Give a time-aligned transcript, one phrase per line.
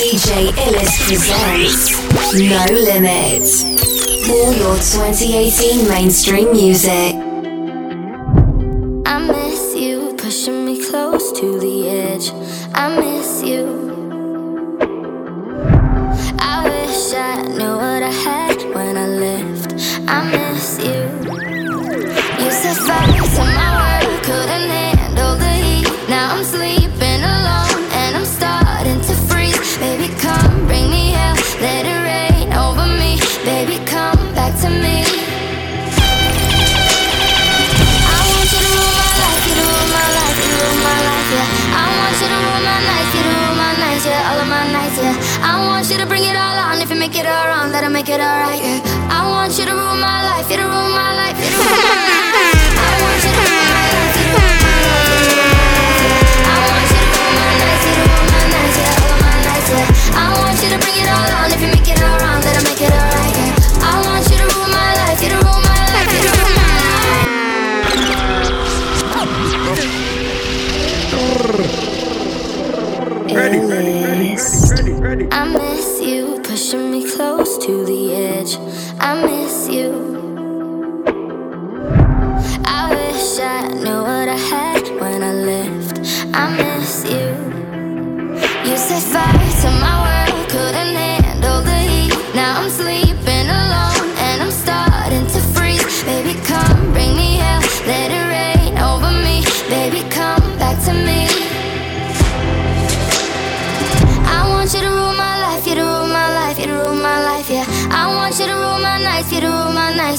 [0.00, 1.92] DJ Illis presents
[2.32, 3.64] No Limits
[4.30, 7.16] All your 2018 mainstream music.
[9.04, 12.32] I miss you pushing me close to the edge.
[12.74, 13.09] I miss
[48.00, 48.69] make it alright.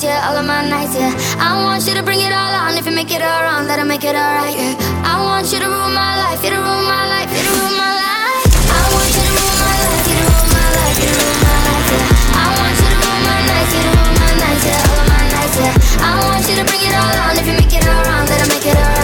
[0.01, 1.13] days, yeah, all of my nights, yeah.
[1.39, 2.77] I want you to bring it all on.
[2.77, 4.75] If you make it all wrong, let it make it all right, yeah.
[5.05, 7.75] I want you to rule my life, you to rule my life, you to rule
[7.77, 8.45] my life.
[8.71, 11.39] I want you to rule my life, you to rule my life, you to rule
[11.45, 12.41] my life, yeah.
[12.41, 15.07] I want you to rule my nights, you to rule my nights, yeah, all of
[15.11, 15.73] my nights, yeah.
[16.01, 17.33] I want you to bring it all on.
[17.37, 19.00] If you make it all wrong, let it make it all right.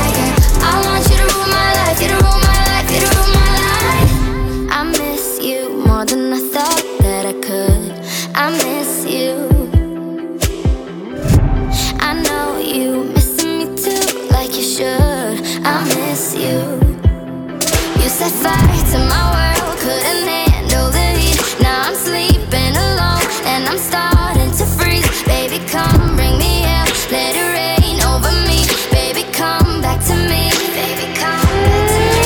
[18.32, 19.80] to my world.
[19.80, 21.40] Couldn't handle the heat.
[21.62, 25.08] Now I'm sleeping alone and I'm starting to freeze.
[25.24, 26.68] Baby, come bring me.
[27.08, 28.68] Let it rain over me.
[28.92, 30.52] Baby, come back to me.
[30.76, 31.40] Baby, come
[31.72, 32.20] back to me.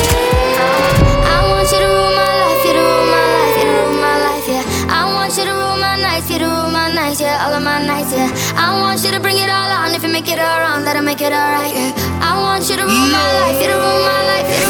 [1.22, 3.94] I want you to rule my life, you to rule my life, you to rule
[4.02, 4.90] my life, yeah.
[4.90, 7.44] I want you to rule my nights, you to rule my nights, yeah.
[7.46, 8.26] All of my nights, yeah.
[8.58, 9.94] I want you to bring it all on.
[9.94, 11.94] If you make it all wrong, that'll make it alright, yeah.
[12.18, 14.61] I want you to rule my life, you to rule my life, yeah.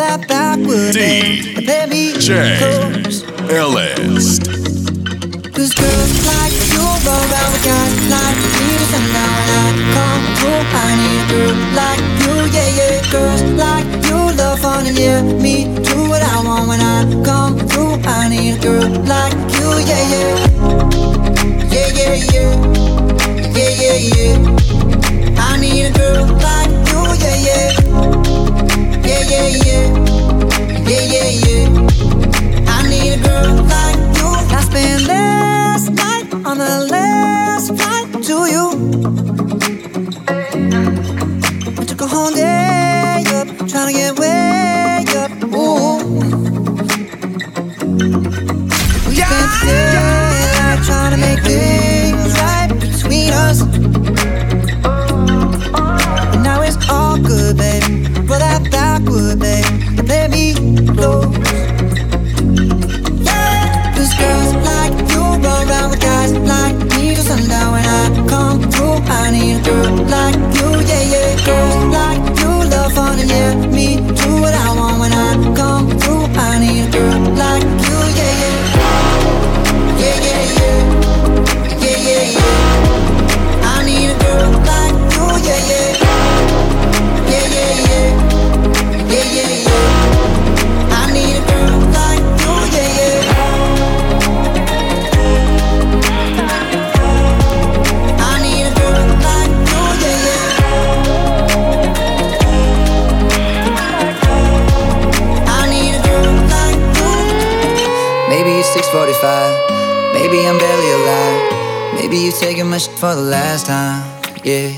[0.00, 0.94] It's all good, babe.
[0.94, 1.56] Roll that backward, babe.
[1.56, 3.22] And play me close.
[3.50, 4.38] LS.
[5.54, 10.62] Cause girls like you roll around with guys like me sundown when I come through.
[10.74, 13.10] I need a girl like you, yeah, yeah.
[13.12, 17.58] Girls like you love fun and yeah, me do what I want when I come
[17.68, 18.02] through.
[18.04, 20.34] I need a girl like you, yeah, yeah.
[21.70, 22.50] Yeah, yeah, yeah.
[23.54, 24.36] Yeah, yeah, yeah.
[25.38, 27.83] I need a girl like you, yeah, yeah.
[29.30, 29.84] Yeah, yeah,
[30.88, 31.00] yeah.
[31.10, 32.68] Yeah, yeah.
[32.68, 34.28] I need a girl like you.
[34.56, 38.66] I spent last night on the last flight to you.
[41.80, 44.43] I took a whole day up, trying to get way
[110.24, 112.00] Maybe I'm barely alive.
[112.00, 114.00] Maybe you taking my shit for the last time.
[114.42, 114.72] Yeah.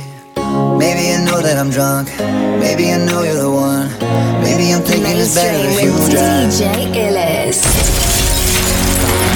[0.75, 2.11] Maybe I know that I'm drunk.
[2.59, 3.87] Maybe I know you're the one.
[4.43, 6.51] Maybe I'm thinking it's better if you with drive.
[6.51, 7.63] DJ Illis.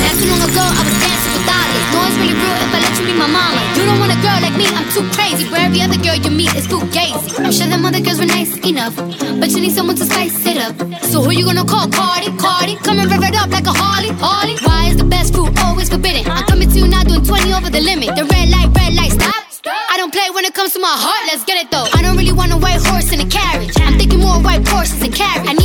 [0.03, 1.87] Not too long ago, I was dancing with dollars.
[1.95, 3.63] No, it's really real if I let you be my mama.
[3.79, 5.47] You don't want a girl like me, I'm too crazy.
[5.47, 7.39] Where every other girl you meet is fugazi.
[7.39, 8.99] I'm sure them other girls were nice enough,
[9.39, 10.75] but you need someone to spice it up.
[11.11, 11.91] So who you gonna call?
[11.91, 12.77] Cardi, Cardi.
[12.77, 14.55] Come and rev up like a Harley, Harley.
[14.63, 16.23] Why is the best food always forbidden?
[16.31, 18.15] I'm coming to you now, doing 20 over the limit.
[18.15, 19.43] The red light, red light, stop.
[19.91, 21.89] I don't play when it comes to my heart, let's get it though.
[21.99, 23.75] I don't really want a white horse in a carriage.
[23.81, 25.60] I'm thinking more white horses and carriage.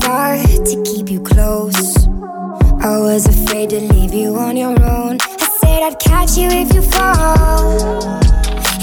[0.00, 2.06] Far to keep you close.
[2.80, 5.18] I was afraid to leave you on your own.
[5.20, 8.04] I said I'd catch you if you fall.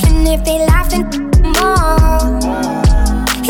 [0.07, 1.03] And if they laugh, then
[1.57, 2.21] more.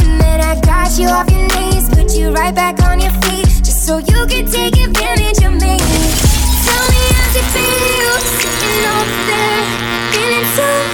[0.01, 3.48] And then I got you off your knees, put you right back on your feet,
[3.63, 5.77] just so you could take advantage of me.
[6.65, 9.63] Tell me how's it feel sitting over there,
[10.12, 10.91] feeling so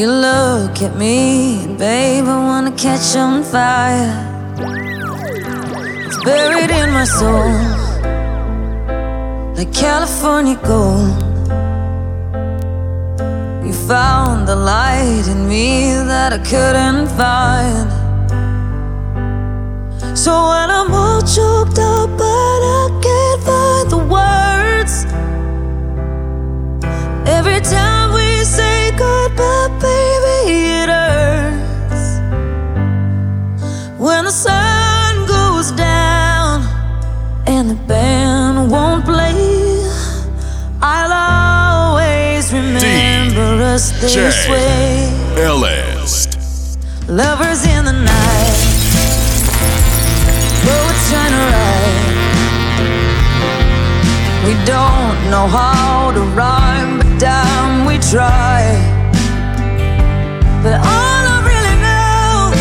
[0.04, 4.12] You look at me, babe, I wanna catch on fire.
[6.04, 7.54] It's buried in my soul,
[9.56, 11.16] like California gold.
[13.66, 17.88] You found the light in me that I couldn't find.
[20.14, 24.94] So when I'm all choked up, but I can't find the words.
[27.36, 32.20] Every time we say goodbye, baby, it hurts.
[33.98, 36.62] When the sun goes down
[37.46, 39.32] and the band won't play,
[40.82, 45.08] I'll always remember us this way.
[45.36, 46.36] Illest.
[47.08, 48.60] Lovers in the night,
[50.64, 52.14] poets trying to write.
[54.46, 57.73] We don't know how to rhyme, but we
[58.10, 58.62] try.
[60.62, 62.52] But all I really know,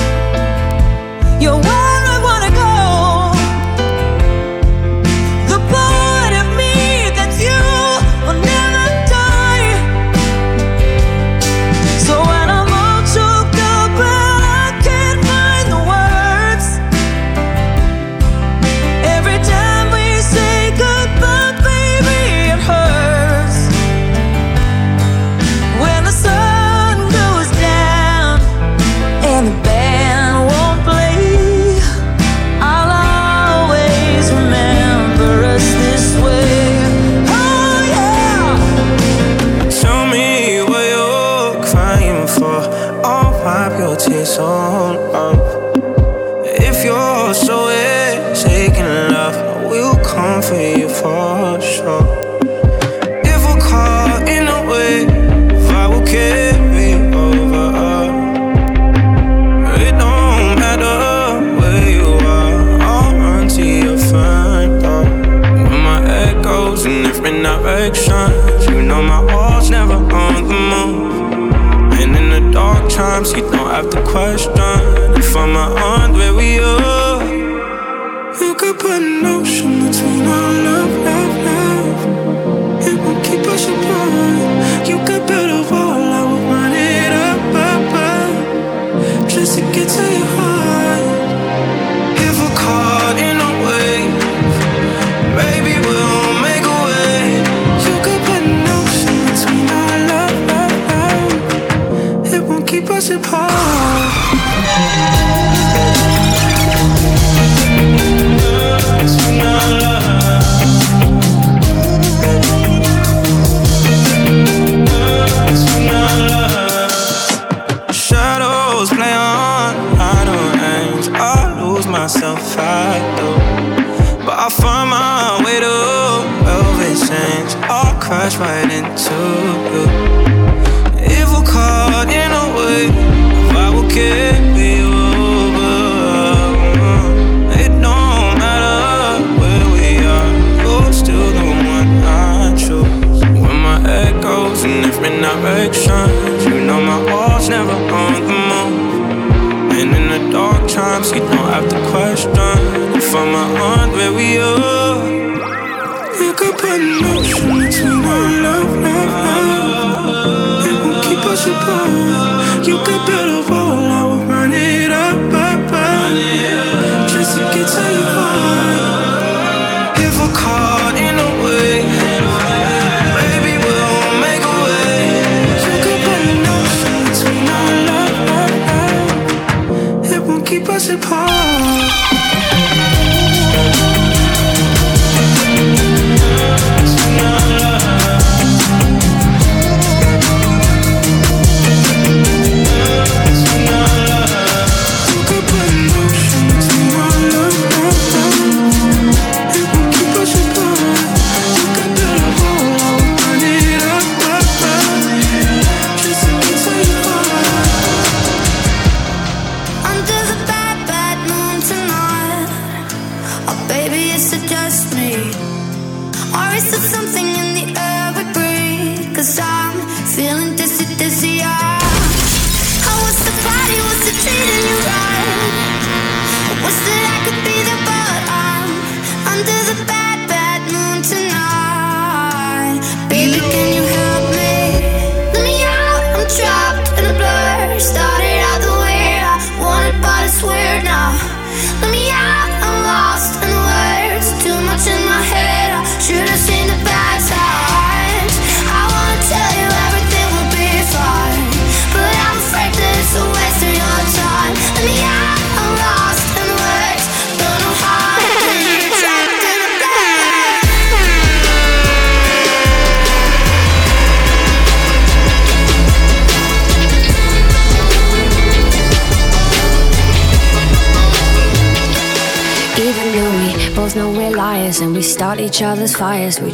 [1.41, 1.61] you're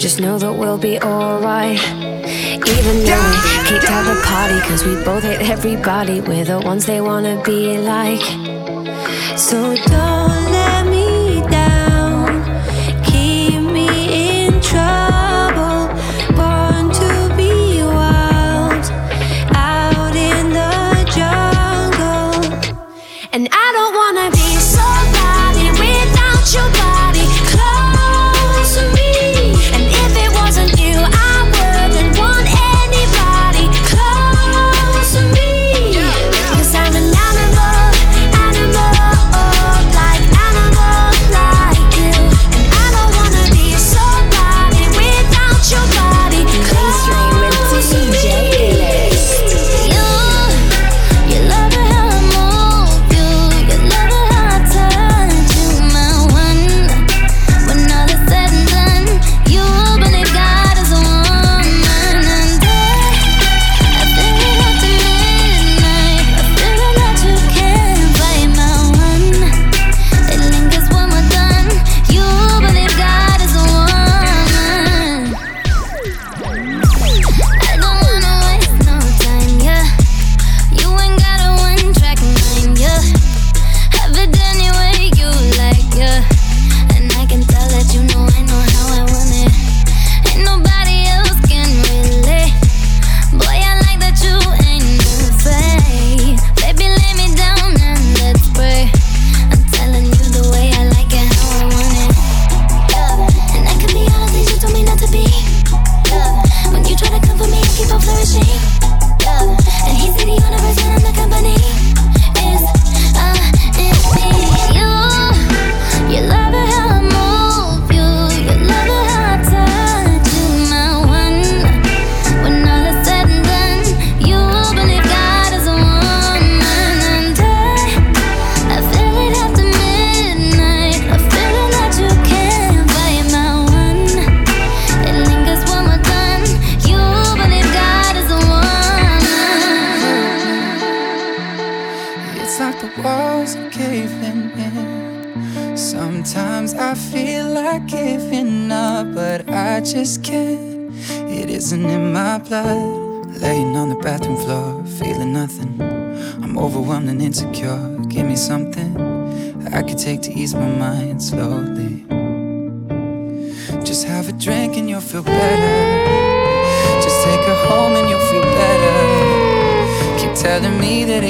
[0.09, 1.18] just know that we'll be alright.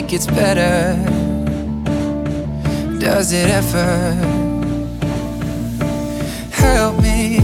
[0.10, 0.96] Gets better.
[2.98, 4.14] Does it ever?
[6.50, 7.38] Help me.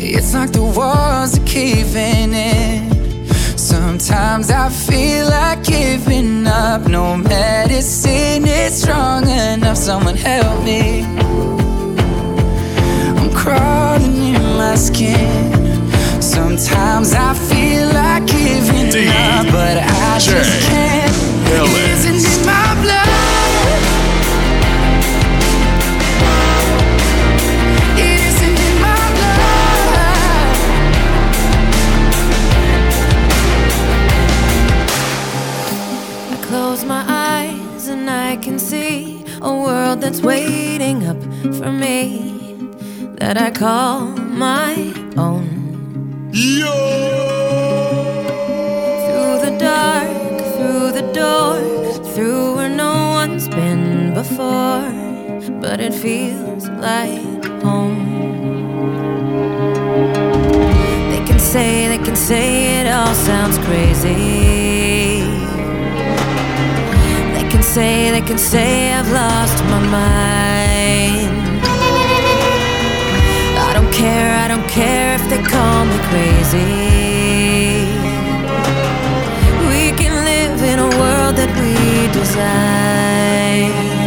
[0.00, 3.28] It's like the walls are caving in.
[3.58, 6.86] Sometimes I feel like giving up.
[6.86, 9.76] No medicine is strong enough.
[9.76, 11.02] Someone help me.
[13.18, 15.92] I'm crawling in my skin.
[16.22, 21.07] Sometimes I feel like giving up, but I just can't.
[40.08, 41.20] That's waiting up
[41.58, 42.32] for me
[43.18, 44.06] that I call
[44.46, 44.72] my
[45.18, 45.44] own.
[49.04, 50.08] Through the dark,
[50.54, 51.60] through the door,
[52.14, 54.80] through where no one's been before,
[55.60, 58.00] but it feels like home.
[61.10, 63.47] They can say, they can say it all sounds
[67.78, 71.30] say, they can say I've lost my mind.
[73.66, 76.74] I don't care, I don't care if they call me crazy.
[79.70, 81.74] We can live in a world that we
[82.18, 83.97] design.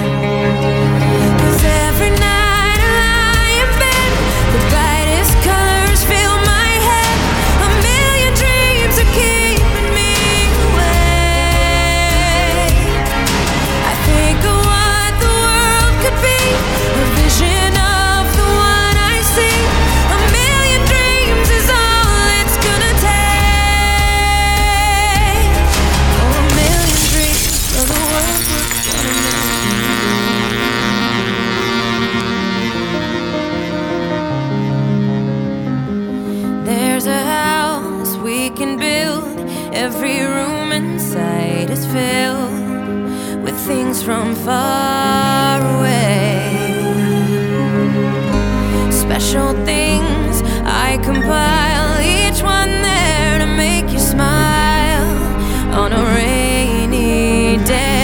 [44.11, 46.35] From far away.
[48.91, 55.11] Special things I compile, each one there to make you smile
[55.81, 58.03] on a rainy day.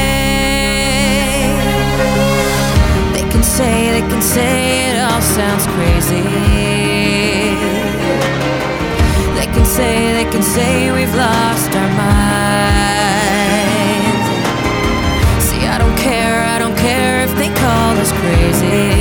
[3.15, 4.54] They can say, they can say
[4.89, 6.24] it all sounds crazy.
[9.38, 11.77] They can say, they can say we've lost
[18.50, 18.97] us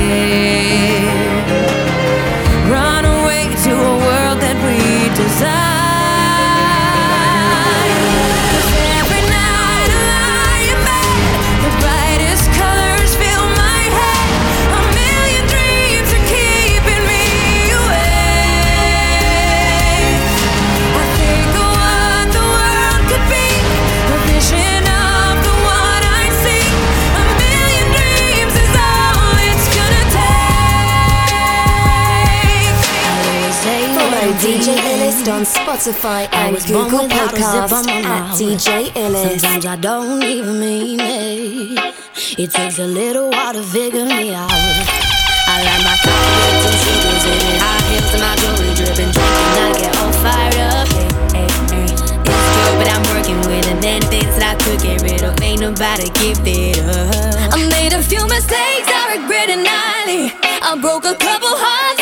[35.77, 39.41] Spotify and Google Podcasts at DJ Illist.
[39.41, 41.93] Sometimes I don't even mean it.
[42.39, 44.49] It takes a little while to figure me out.
[44.49, 47.61] I like my coffee with some sugars in it.
[47.61, 49.53] High heels and my jewelry dripping, drinking.
[49.53, 50.87] I get all fired up.
[50.97, 51.93] Hey, hey, hey.
[51.93, 53.79] It's good, but I'm working with it.
[53.79, 55.39] Then things that I could get rid of.
[55.45, 57.53] Ain't nobody give it up.
[57.53, 60.33] I made a few mistakes I regret it nightly.
[60.41, 61.96] I broke a couple hearts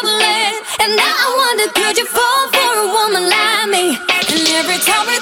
[0.00, 3.84] troubling," and now I wonder, could you fall for a woman like me?
[4.32, 5.19] And every time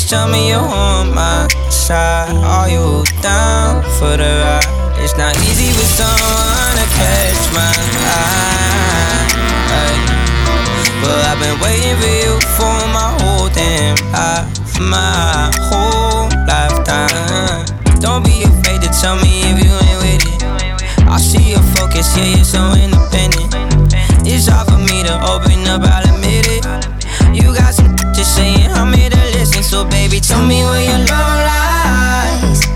[0.00, 0.10] trust.
[0.10, 2.34] Tell me you're on my side.
[2.44, 4.64] Are you down for the ride?
[5.02, 7.72] It's not easy with someone to catch my
[8.16, 9.26] eye.
[11.02, 17.64] But I've been waiting for you for my whole damn life, my whole lifetime.
[18.00, 20.42] Don't be afraid to tell me if you ain't with it.
[21.08, 23.54] I see your focus, yeah, you're so independent.
[24.26, 26.64] It's hard for me to open up, I'll admit it.
[27.32, 28.59] You got some to say,
[30.10, 32.66] Baby, tell me where your love lies.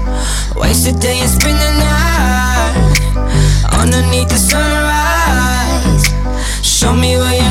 [0.55, 2.75] Waste the day and spend the night
[3.73, 6.05] underneath the sunrise.
[6.62, 7.43] Show me where.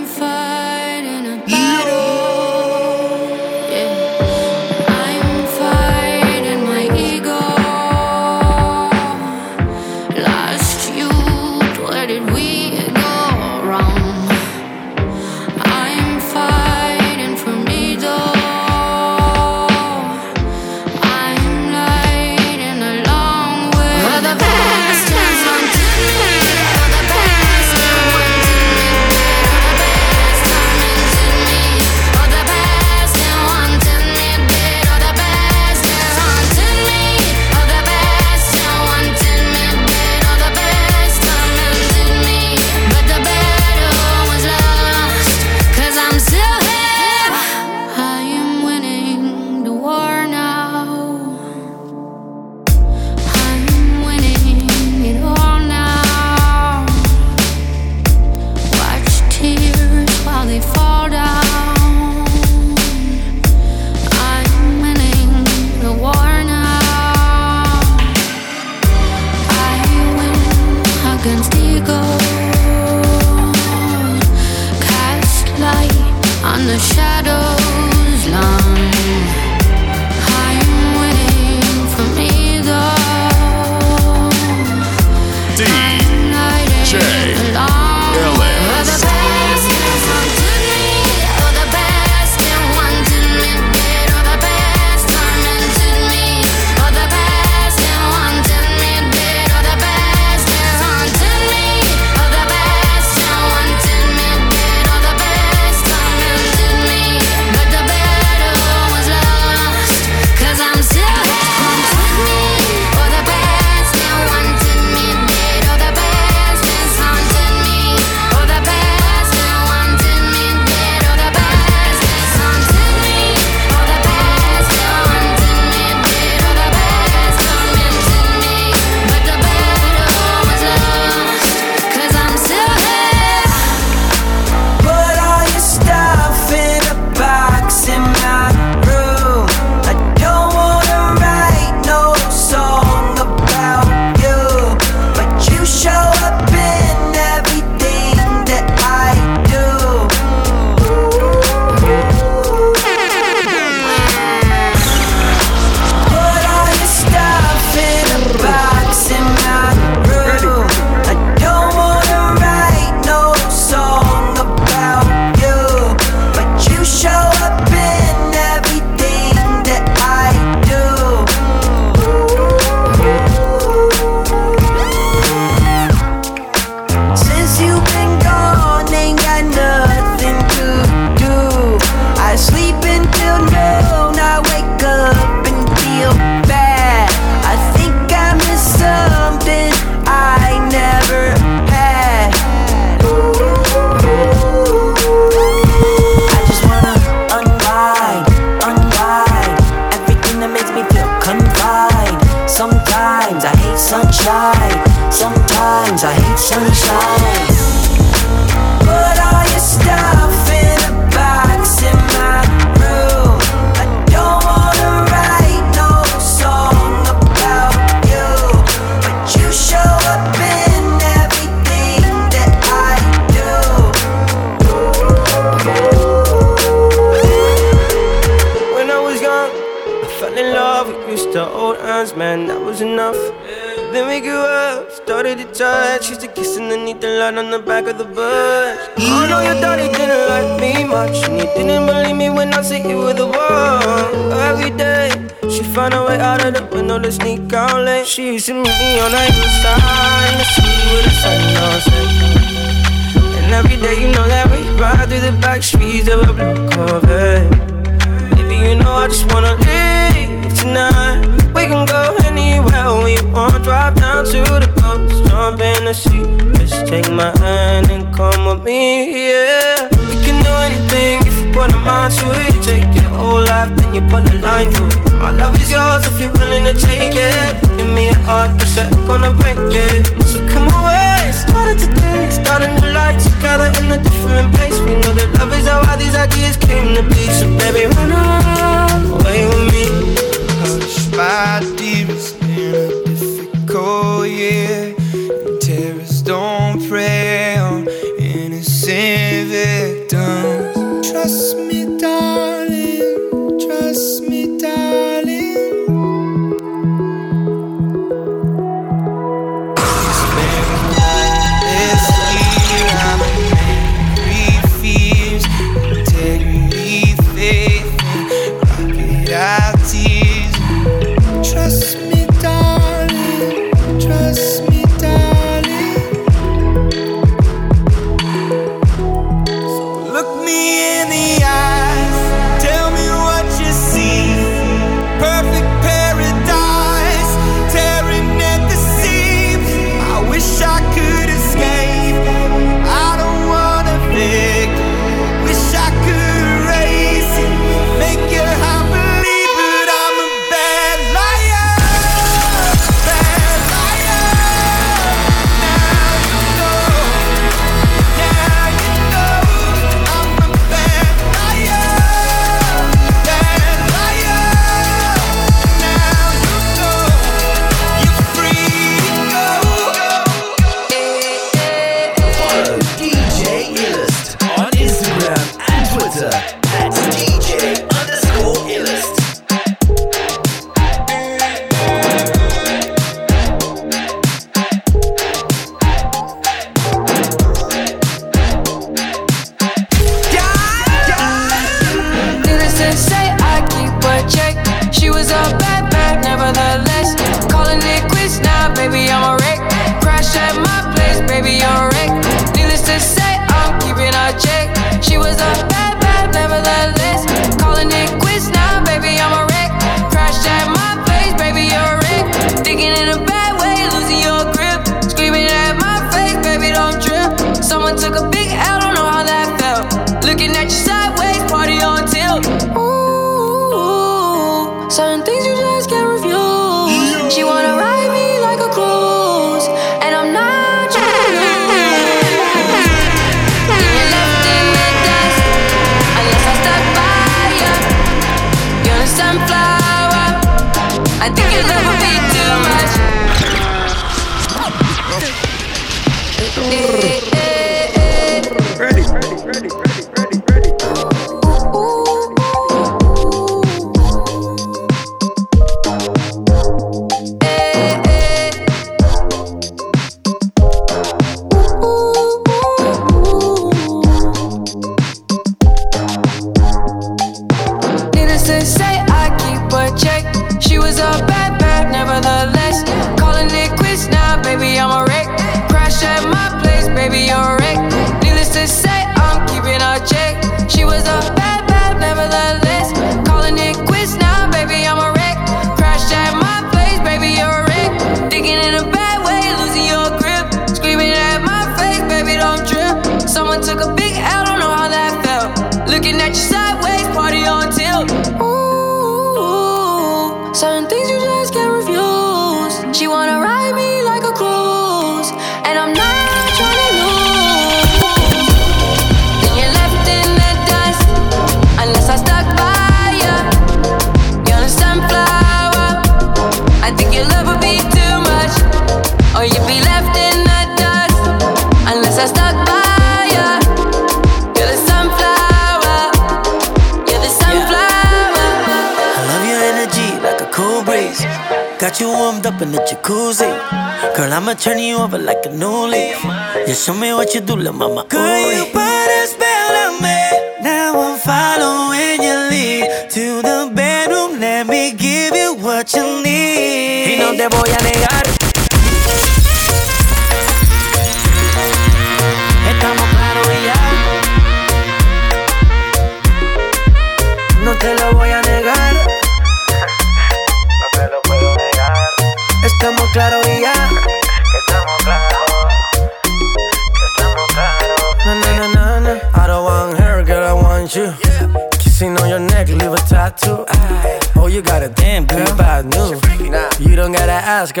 [0.00, 0.39] I'm fighting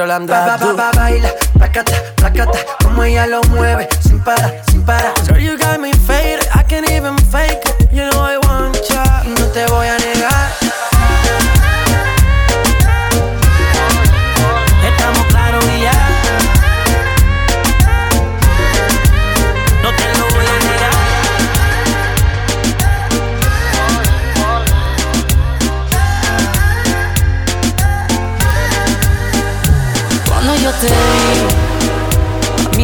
[0.00, 1.28] que ba, ba, ba, Baila,
[1.58, 5.12] placata, placata Como ella lo mueve, sin para, sin para.
[5.26, 9.22] Girl, you got me faded, I can't even fake it You know I want ya.
[9.24, 10.59] No te voy a negar.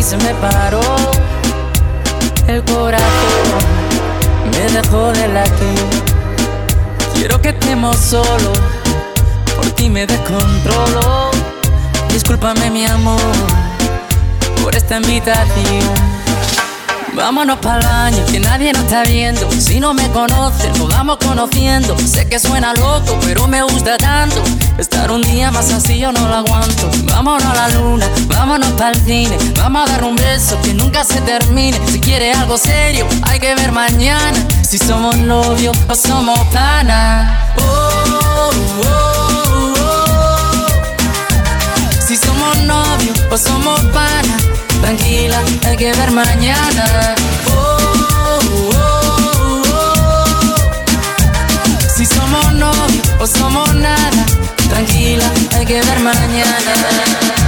[0.07, 0.81] se me paró
[2.47, 3.65] el corazón,
[4.53, 5.85] me dejó de latir.
[7.13, 8.53] Quiero que estemos solo,
[9.57, 11.33] por ti me descontrolo.
[12.13, 13.21] Discúlpame mi amor
[14.63, 16.16] por esta invitación.
[17.17, 19.51] Vámonos para el año, que nadie nos está viendo.
[19.51, 21.97] Si no me conocen, nos vamos conociendo.
[21.99, 24.43] Sé que suena loco, pero me gusta tanto.
[24.77, 26.91] Estar un día más así yo no lo aguanto.
[27.05, 29.39] Vámonos a la luna, vámonos para el cine.
[29.57, 31.81] Vamos a dar un beso que nunca se termine.
[31.91, 34.37] Si quiere algo serio, hay que ver mañana.
[34.63, 37.51] Si somos novios o somos pana.
[37.59, 37.63] Oh,
[38.13, 38.51] oh,
[38.85, 39.75] oh,
[40.49, 40.67] oh.
[42.07, 44.37] Si somos novios o somos pana.
[44.81, 47.15] Tranquila, hay que ver mañana.
[47.51, 48.41] Oh,
[48.75, 50.55] oh, oh,
[51.97, 54.27] si somos novios o somos nada,
[54.69, 57.46] tranquila, hay que ver mañana.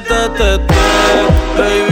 [0.00, 0.74] Veces te testé.
[1.56, 1.89] Baby,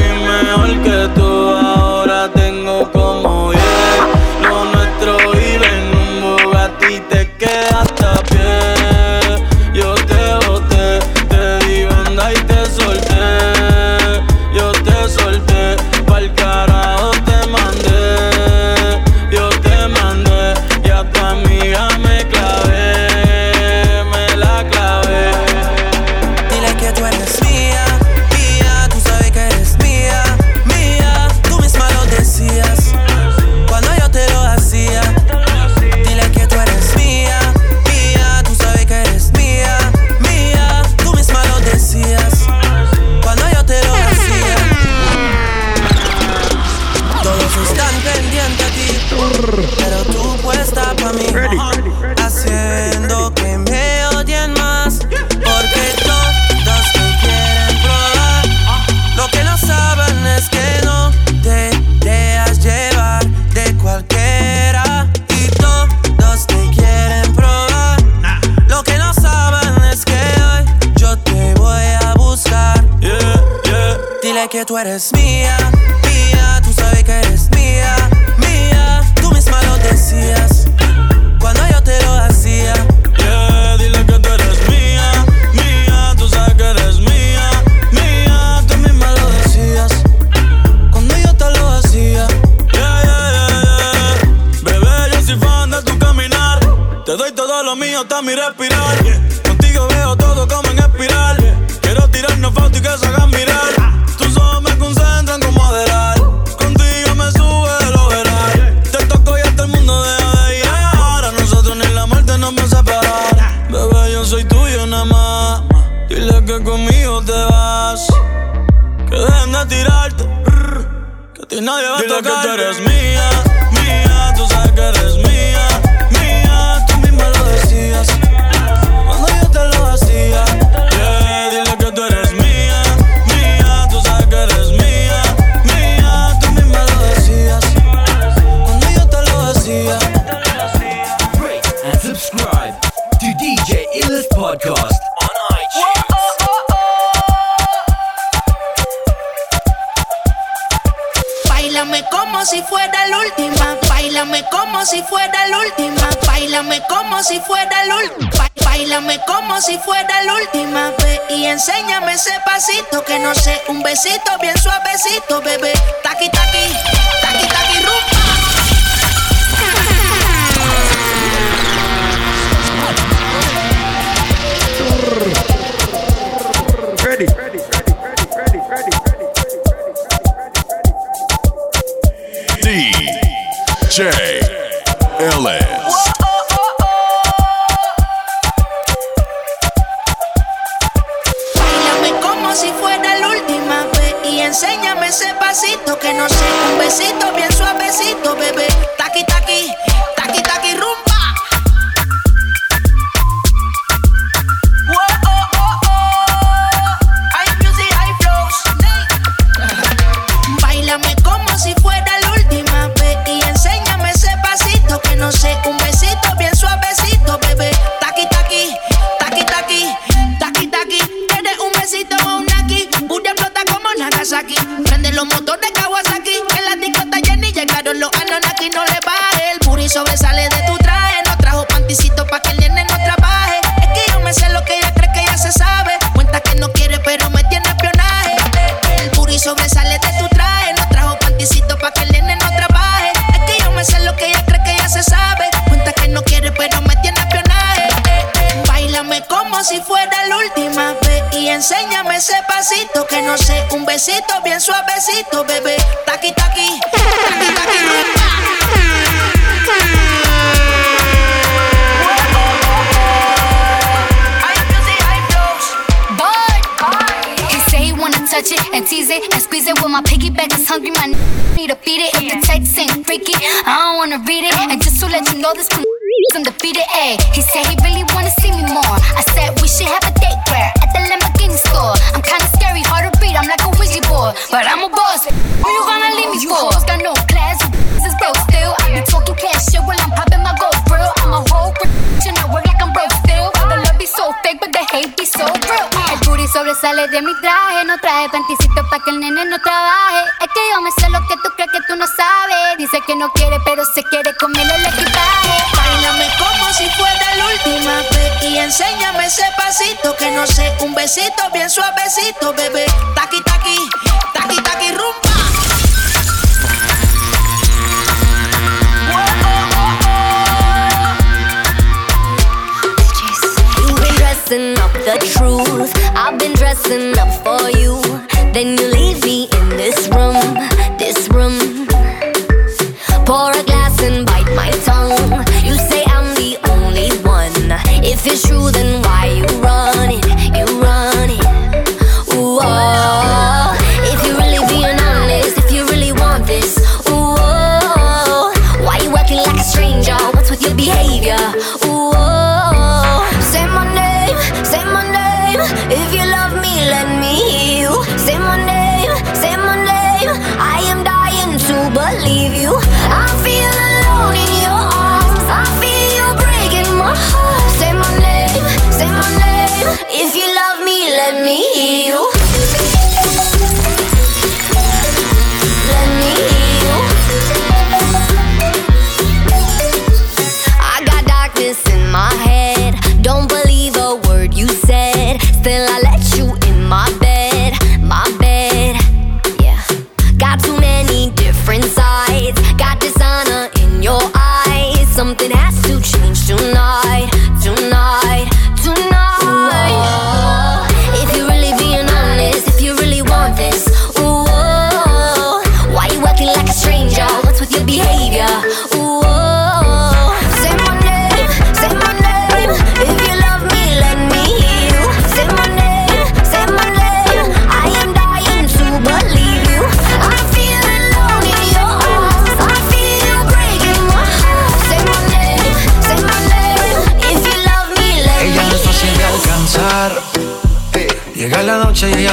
[303.19, 305.49] no quiere, pero se quiere comer el equipaje.
[305.77, 310.95] Bailame como si fuera la última vez y enséñame ese pasito que no sé, un
[310.95, 312.87] besito bien suavecito, bebé.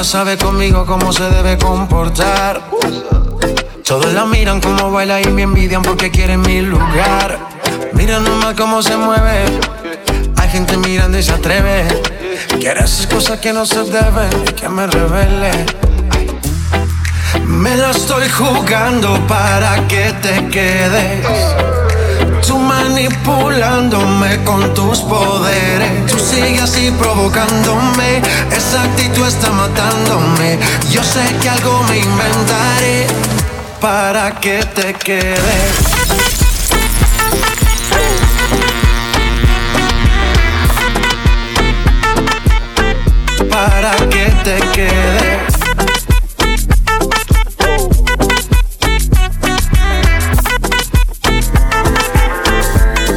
[0.06, 2.62] Sabe conmigo cómo se debe comportar.
[3.84, 7.40] Todos la miran como baila y me envidian porque quieren mi lugar.
[7.94, 9.46] Mira nomás cómo se mueve.
[10.38, 11.88] Hay gente mirando y se atreve.
[12.60, 15.66] Quiere hacer cosas que no se deben y que me revele.
[17.48, 21.26] Me la estoy jugando para que te quedes.
[22.46, 26.06] Tú manipulándome con tus poderes.
[26.06, 28.22] Tú sigues así provocándome.
[28.76, 30.60] Esa actitud está matándome.
[30.92, 33.08] Yo sé que algo me inventaré
[33.80, 35.40] para que te quedes.
[43.50, 45.54] Para que te quedes.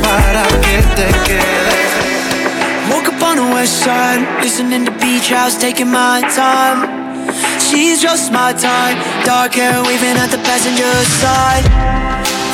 [0.02, 1.90] Para que te quedes.
[2.88, 4.97] Woke up on the west side, listening to
[5.28, 6.80] house, taking my time.
[7.60, 11.64] She's just my time, dark hair waving at the passenger side.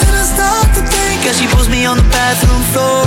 [0.03, 3.07] Then I stop to think as she pulls me on the bathroom floor.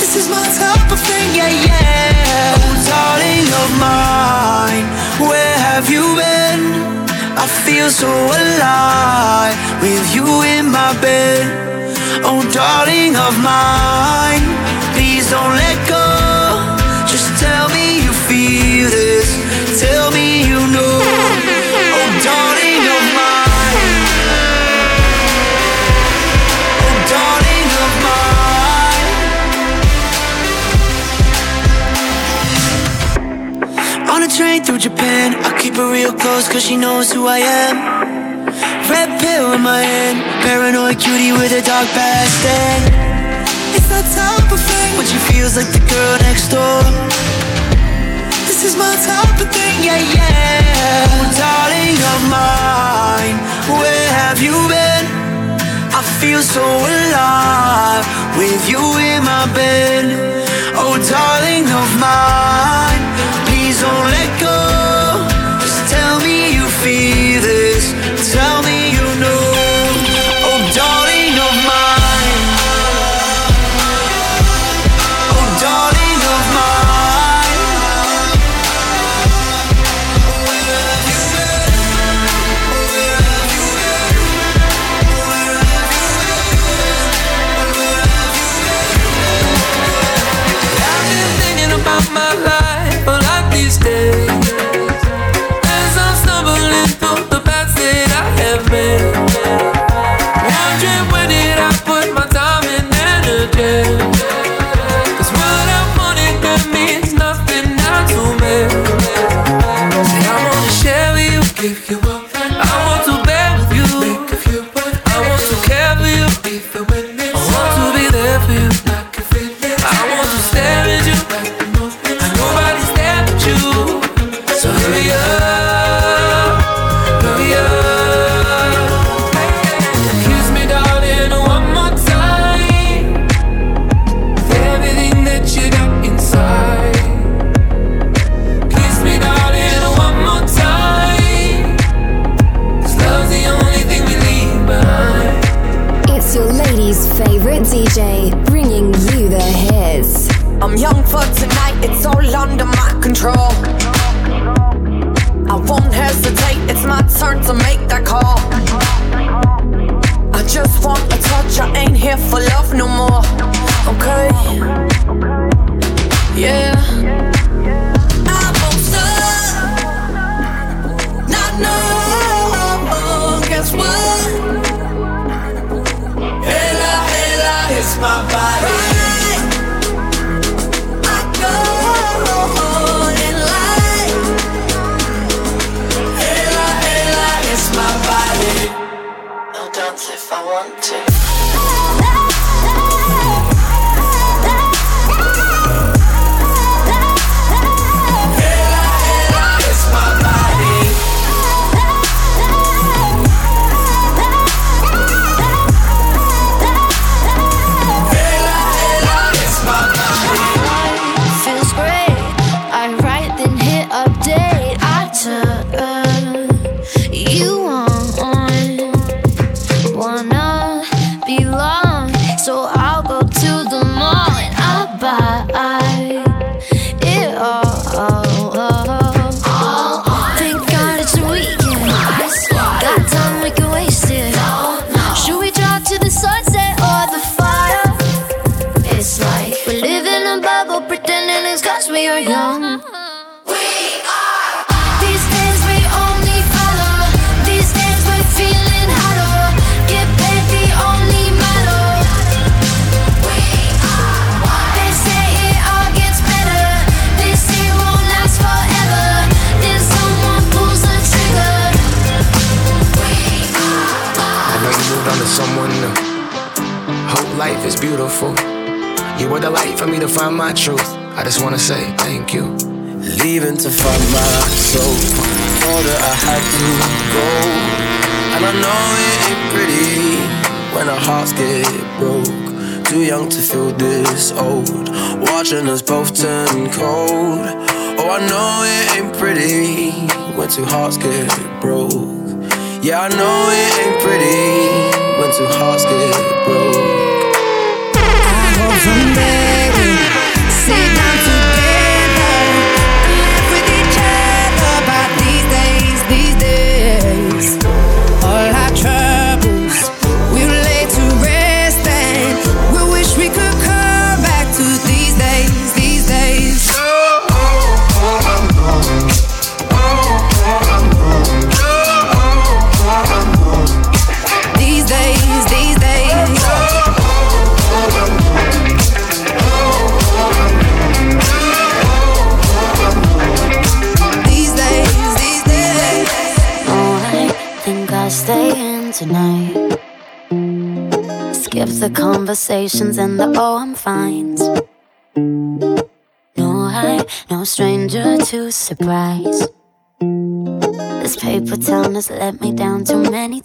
[0.00, 2.60] This is my type of thing, yeah, yeah.
[2.60, 4.86] Oh, darling of mine,
[5.28, 6.62] where have you been?
[7.40, 11.48] I feel so alive with you in my bed.
[12.24, 14.44] Oh, darling of mine,
[14.92, 16.03] please don't let go.
[34.44, 37.76] Train through Japan, I keep her real close cause she knows who I am.
[38.92, 42.40] Red pill in my hand, paranoid cutie with a dark past.
[42.44, 42.82] And
[43.76, 46.80] It's that type of thing when she feels like the girl next door.
[48.48, 51.14] This is my type of thing, yeah, yeah.
[51.14, 53.36] Oh, darling of mine,
[53.80, 55.04] where have you been?
[55.98, 58.04] I feel so alive
[58.36, 60.04] with you in my bed.
[60.76, 63.03] Oh, darling of mine,
[63.84, 64.53] don't let go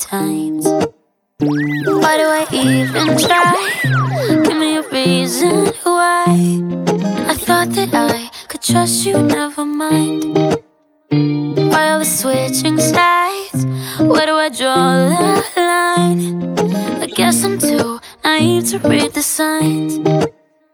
[0.10, 0.66] times.
[1.38, 3.58] Why do I even try?
[4.44, 6.26] Give me a reason why.
[7.32, 10.24] I thought that I could trust you, never mind.
[11.72, 13.66] Why all the switching sides?
[14.00, 16.60] Where do I draw the line?
[17.04, 19.94] I guess I'm too naive to read the signs.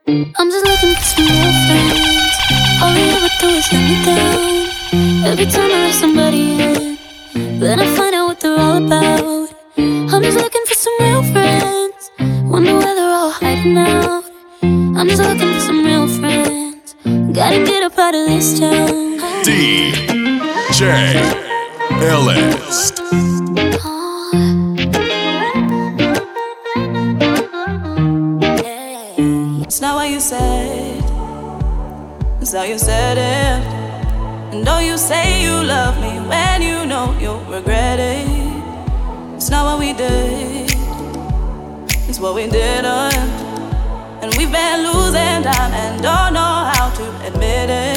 [0.08, 2.36] I'm just looking for some real friends.
[2.82, 5.28] All you ever do is let me down.
[5.28, 6.95] Every time I let somebody in.
[7.36, 9.54] Then I find out what they're all about.
[9.78, 12.12] I'm just looking for some real friends.
[12.50, 14.24] Wonder where they're all hiding out.
[14.62, 16.96] I'm just looking for some real friends.
[17.04, 19.20] Gotta get up out of this town.
[19.44, 21.16] DJ
[22.02, 22.94] Ellis.
[29.66, 31.04] It's not what you said.
[32.40, 33.85] It's how you said it.
[34.56, 38.26] And though you say you love me when you know you'll regret it,
[39.36, 40.72] it's not what we did,
[42.08, 42.86] it's what we didn't.
[42.86, 43.12] Uh.
[44.22, 47.95] And we've been losing time and don't know how to admit it.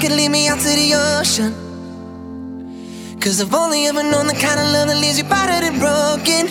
[0.00, 1.52] Could lead me out to the ocean?
[3.20, 6.44] Cause I've only ever known the kind of love that leaves you battered and broken.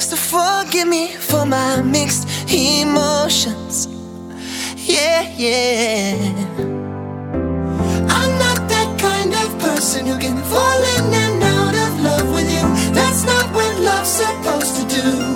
[0.00, 3.86] So forgive me for my mixed emotions.
[4.76, 6.14] Yeah, yeah.
[8.18, 12.50] I'm not that kind of person who can fall in and out of love with
[12.50, 12.94] you.
[12.94, 15.31] That's not what love's supposed to do.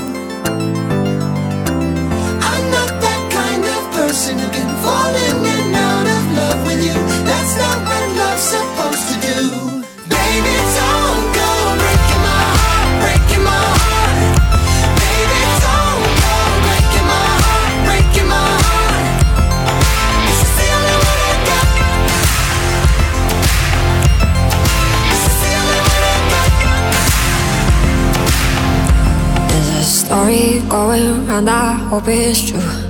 [30.06, 32.85] Story going around, I hope it's true.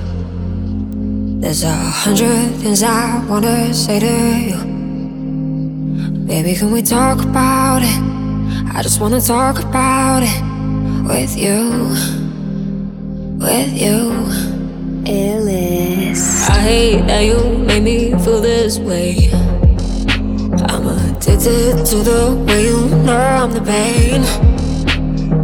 [1.39, 4.15] There's a hundred things I wanna say to
[4.49, 4.57] you.
[6.25, 8.75] Baby, can we talk about it?
[8.75, 10.41] I just wanna talk about it
[11.07, 11.93] with you.
[13.37, 14.25] With you.
[15.05, 16.49] Illis.
[16.49, 19.29] I hate that you made me feel this way.
[20.69, 24.25] I'm addicted to the way you numb the pain.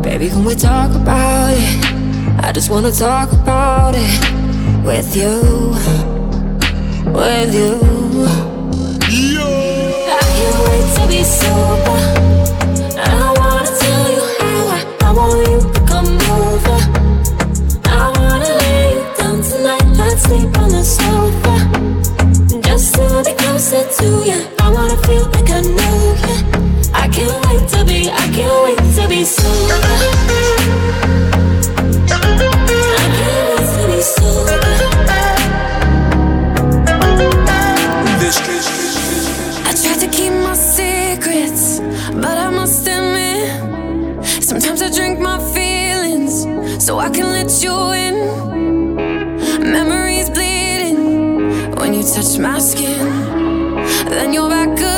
[0.01, 2.43] Baby, can we talk about it?
[2.43, 4.42] I just wanna talk about it
[4.81, 5.75] with you.
[7.11, 7.79] With you.
[10.09, 12.01] I can't wait to be sober.
[12.97, 16.79] I wanna tell you how I, I want you to come over.
[17.85, 19.85] I wanna lay you down tonight.
[19.97, 21.55] Let's sleep on the sofa.
[22.61, 24.47] Just to be closer to you.
[24.59, 26.35] I wanna feel like I know you.
[26.93, 30.12] I can't wait to be, I can't wait to be sober.
[44.64, 46.44] Sometimes I drink my feelings
[46.84, 48.95] so I can let you in.
[49.60, 53.10] Memories bleeding when you touch my skin,
[54.07, 54.92] then you're back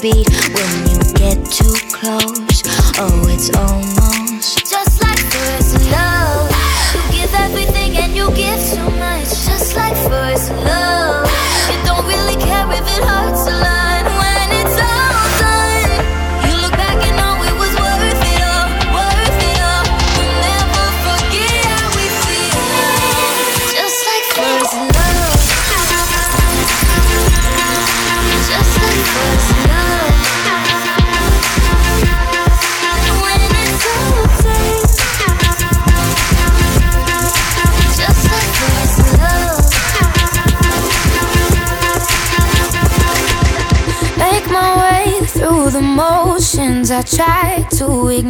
[0.00, 0.83] beat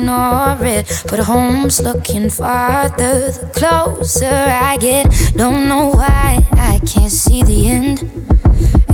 [0.04, 0.86] ignore it.
[1.08, 5.06] But home's looking farther the closer I get.
[5.34, 7.98] Don't know why I can't see the end.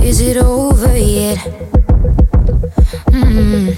[0.01, 1.37] Is it over yet?
[3.11, 3.75] Mm.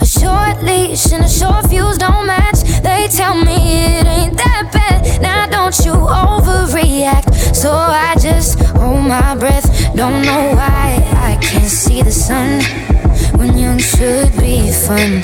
[0.00, 2.60] A short leash and a short fuse don't match.
[2.82, 3.56] They tell me
[3.98, 5.20] it ain't that bad.
[5.20, 7.54] Now don't you overreact.
[7.54, 9.68] So I just hold my breath.
[9.94, 10.96] Don't know why
[11.30, 12.97] I can't see the sun
[13.36, 15.22] when young should be fun.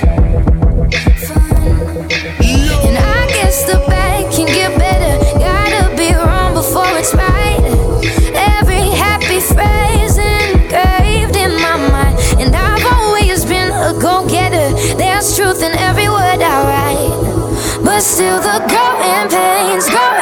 [2.86, 5.14] And I guess the bad can get better.
[5.38, 7.60] Gotta be wrong before it's right.
[8.34, 12.18] Every happy phrase engraved in my mind.
[12.40, 14.74] And I've always been a go getter.
[14.96, 17.84] There's truth in every word I write.
[17.84, 20.13] But still, the growing pains go.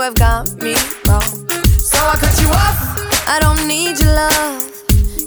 [0.00, 0.74] you have got me
[1.06, 1.30] wrong.
[1.76, 2.80] So I cut you off.
[3.28, 4.72] I don't need your love.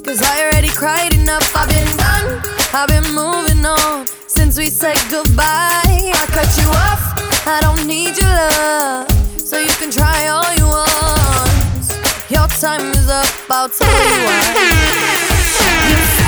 [0.04, 1.48] Cause I already cried enough.
[1.54, 2.42] I've been done.
[2.74, 6.10] I've been moving on since we said goodbye.
[6.22, 7.02] I cut you off.
[7.46, 9.08] I don't need your love.
[9.38, 11.86] So you can try all you want.
[12.28, 13.30] Your time is up.
[13.48, 16.23] I'll tell you why.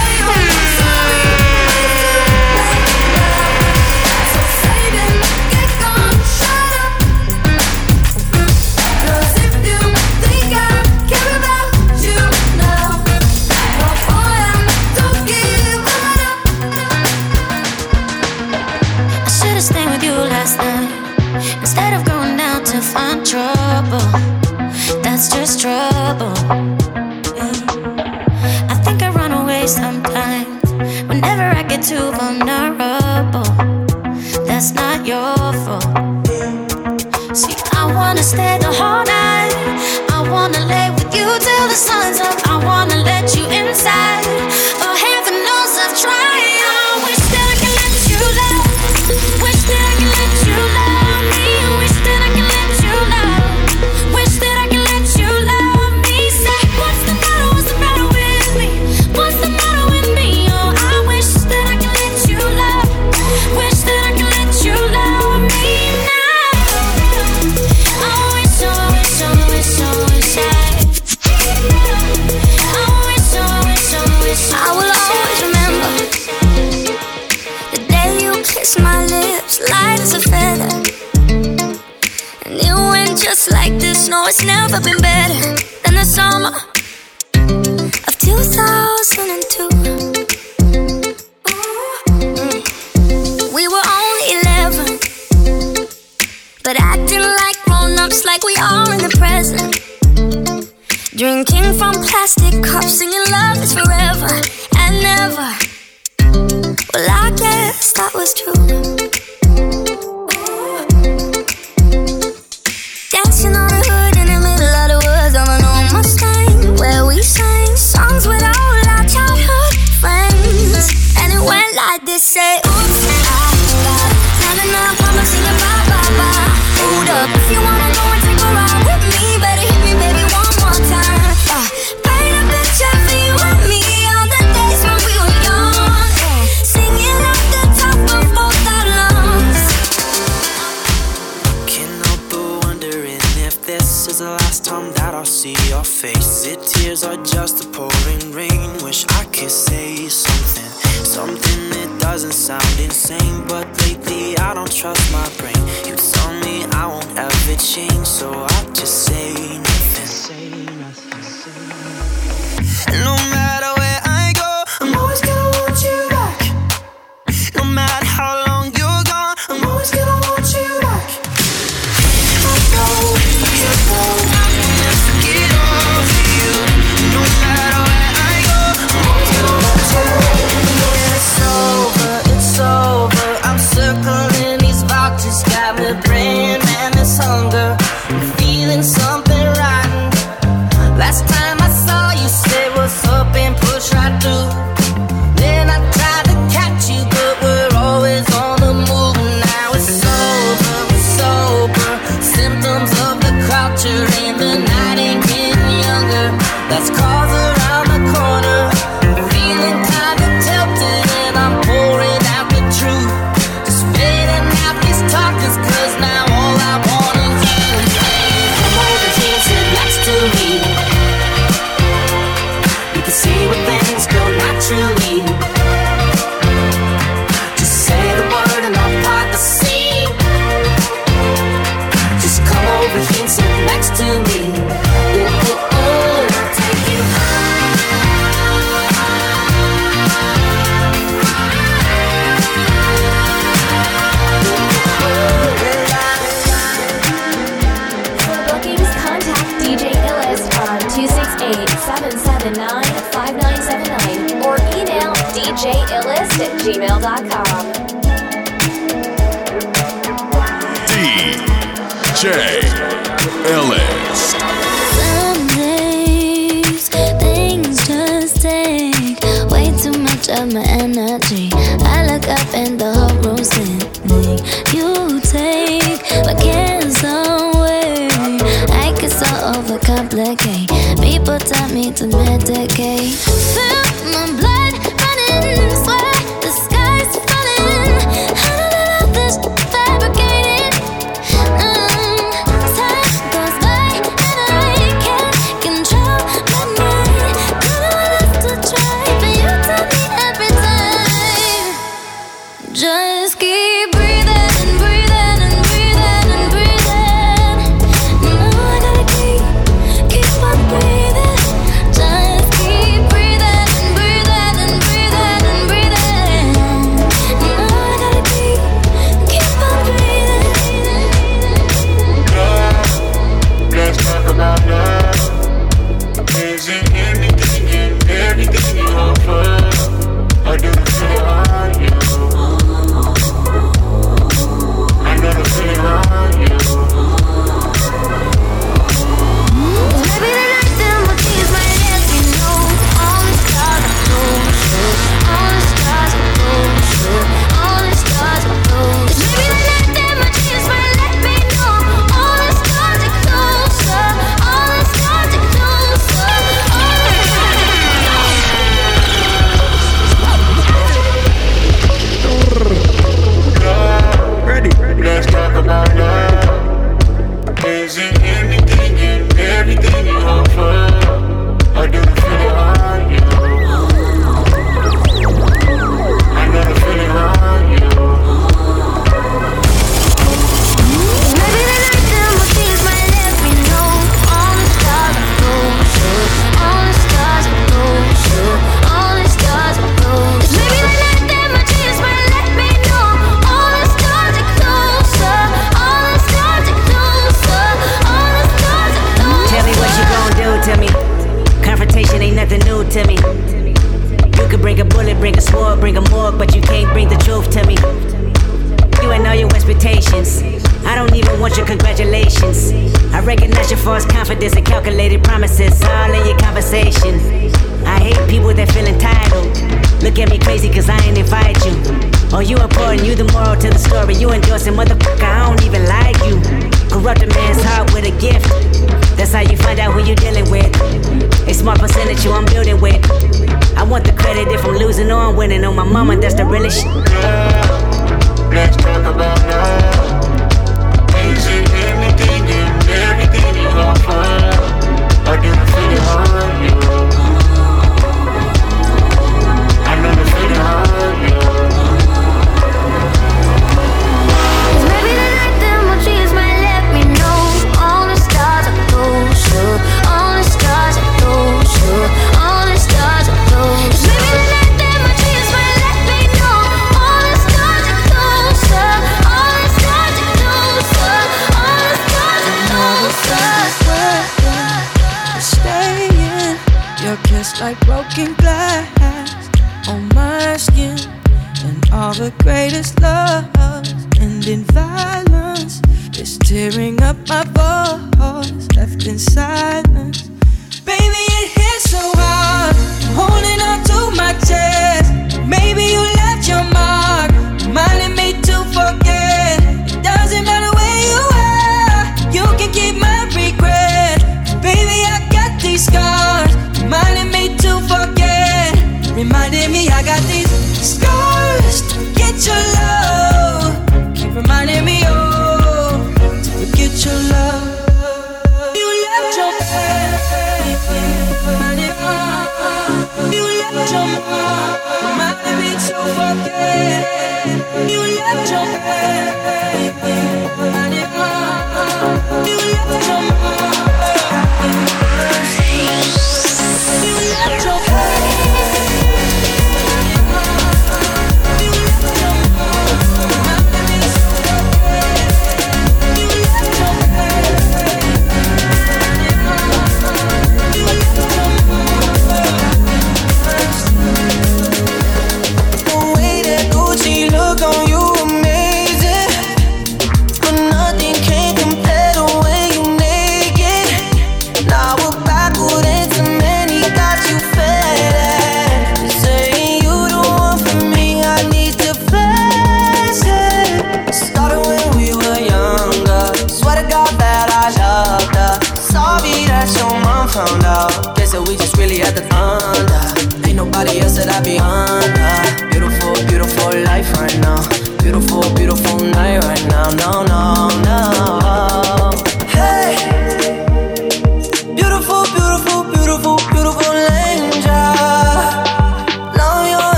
[580.36, 581.16] found out.
[581.16, 583.48] Guess that we just really had the thunder.
[583.48, 585.32] Ain't nobody else that I be under.
[585.72, 587.60] Beautiful, beautiful life right now.
[588.04, 589.65] Beautiful, beautiful night right now.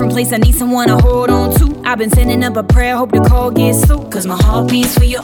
[0.00, 0.32] different place.
[0.32, 1.82] I need someone to hold on to.
[1.84, 4.08] I've been sending up a prayer, hope the call gets through.
[4.08, 5.18] Cause my heart beats for you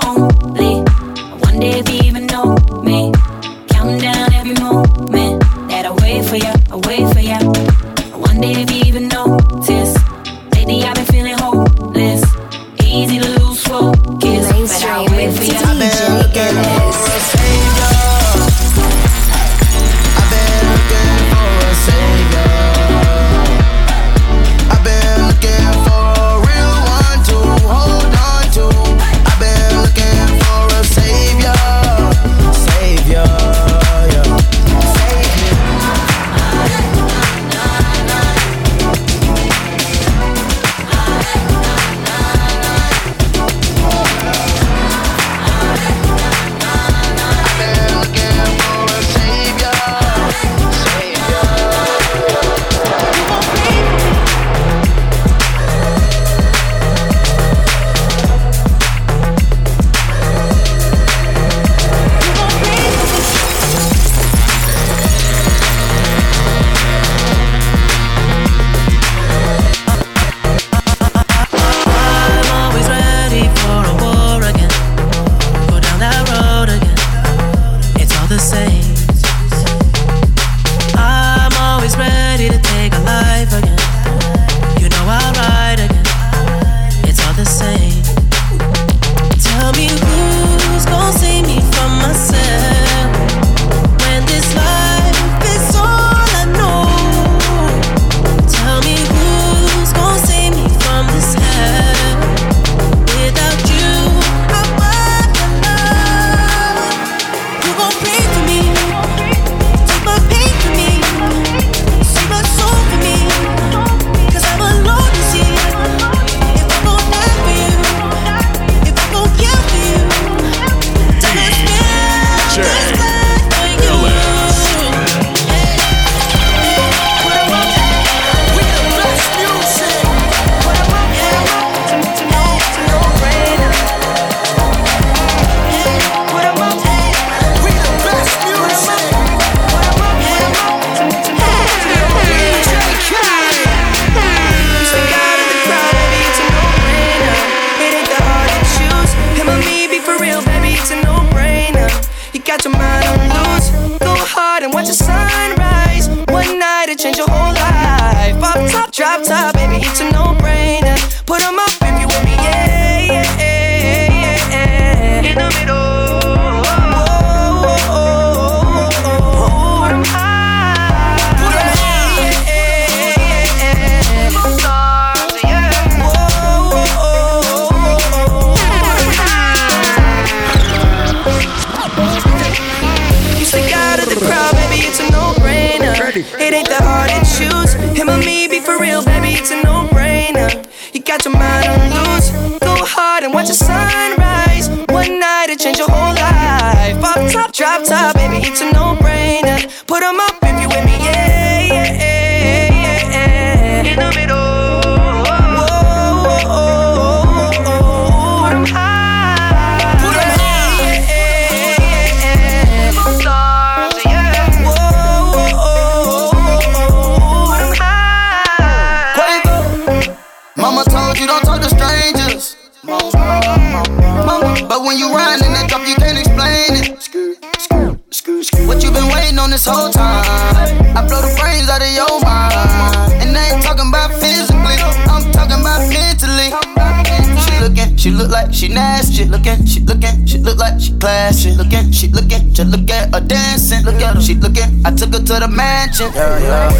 [245.96, 246.12] kitchen.
[246.14, 246.75] Yeah, yeah.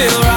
[0.00, 0.29] Just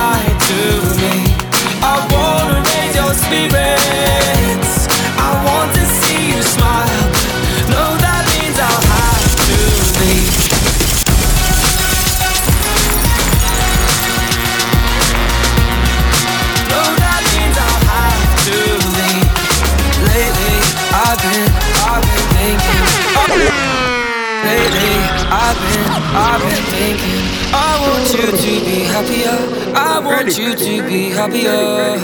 [28.94, 29.38] happier.
[29.76, 31.98] I want you to be happier.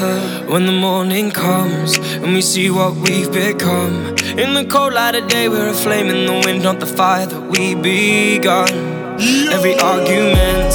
[0.52, 3.94] When the morning comes and we see what we've become.
[4.44, 7.28] In the cold light of day, we're a flame in the wind, not the fire
[7.28, 8.74] that we begun.
[9.54, 10.74] Every argument,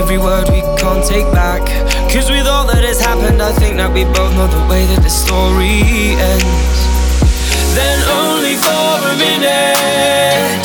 [0.00, 1.64] every word we can't take back.
[2.12, 5.02] Cause with all that has happened, I think that we both know the way that
[5.02, 5.80] the story
[6.32, 6.78] ends.
[7.78, 10.64] Then only for a minute,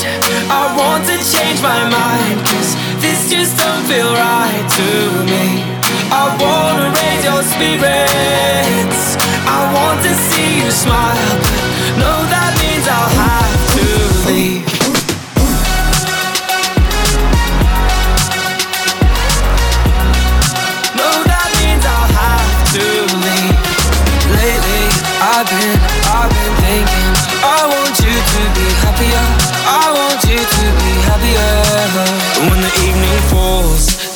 [0.52, 2.46] I want to change my mind.
[2.46, 2.79] Cause
[3.30, 4.90] just don't feel right to
[5.30, 5.62] me.
[6.10, 9.18] I wanna raise your spirits.
[9.46, 11.38] I want to see you smile.
[12.00, 14.69] No, that means I'll have to leave.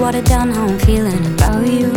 [0.00, 1.92] couple years water down how I'm feeling about you.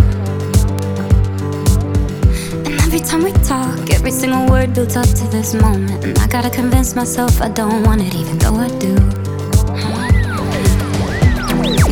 [2.65, 6.03] And every time we talk, every single word builds up to this moment.
[6.03, 8.93] And I gotta convince myself I don't want it, even though I do.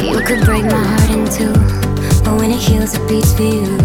[0.07, 1.53] You could break my heart in two,
[2.23, 3.77] but when it heals, it beats for you.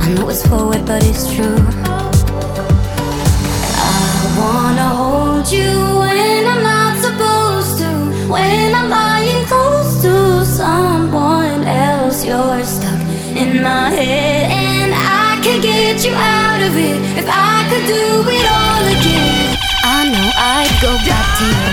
[0.00, 1.58] I know it's forward, but it's true.
[3.80, 7.88] I wanna hold you when I'm not supposed to.
[8.32, 8.83] When I'm
[12.34, 13.00] you're stuck
[13.36, 18.24] in my head, and I can get you out of it if I could do
[18.28, 19.56] it all again.
[19.84, 21.70] I know I'd go back to you.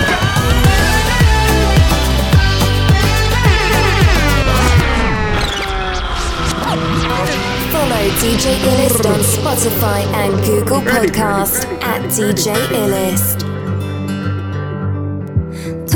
[7.72, 13.41] Follow DJ Illist on Spotify and Google Podcast at DJ Illist.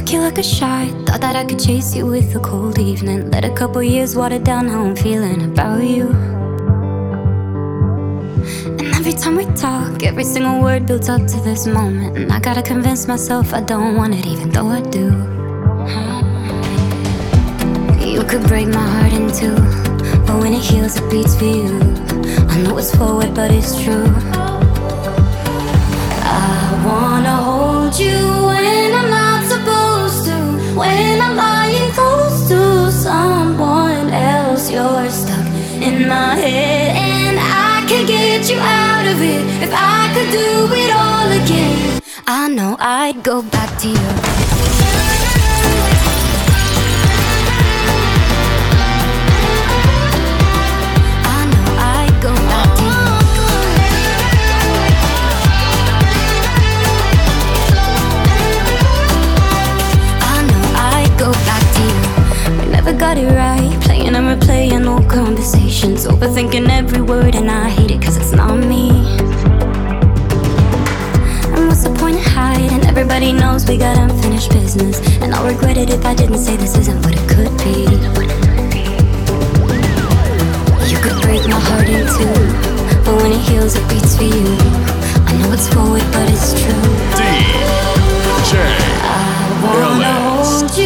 [0.07, 0.87] Took you like a shot.
[1.05, 3.29] Thought that I could chase you with a cold evening.
[3.33, 6.07] Let a couple years water down how I'm feeling about you.
[8.79, 12.17] And every time we talk, every single word builds up to this moment.
[12.19, 15.07] And I gotta convince myself I don't want it, even though I do.
[17.99, 19.57] You could break my heart in two,
[20.25, 21.81] But when it heals, it beats for you.
[22.49, 24.07] I know it's forward, but it's true.
[26.23, 28.46] I wanna hold you
[30.97, 35.47] When I'm lying close to someone else, you're stuck
[35.87, 36.97] in my head.
[36.97, 40.49] And I could get you out of it if I could do
[40.83, 42.01] it all again.
[42.27, 44.36] I know I'd go back to you.
[62.99, 63.71] Got it right.
[63.83, 66.07] Playing and replaying old conversations.
[66.07, 68.91] Overthinking every word, and I hate it cause it's not me.
[71.53, 72.85] And what's the point of hiding?
[72.87, 75.01] Everybody knows we got unfinished business.
[75.21, 77.87] And I'll regret it if I didn't say this isn't what it could be.
[80.91, 82.37] You could break my heart in two.
[83.05, 84.57] But when it heals, it beats for you.
[85.29, 86.87] I know it's forward, but it's true.
[87.17, 88.53] DJ
[89.63, 90.61] wanna Ellis.
[90.61, 90.86] hold you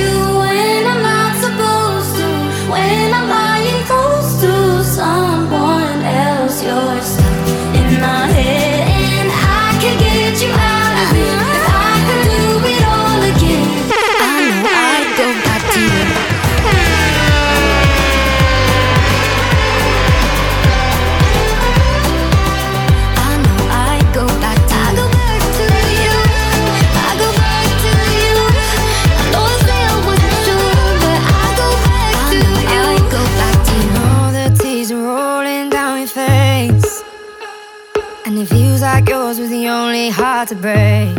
[40.11, 41.16] heart to break.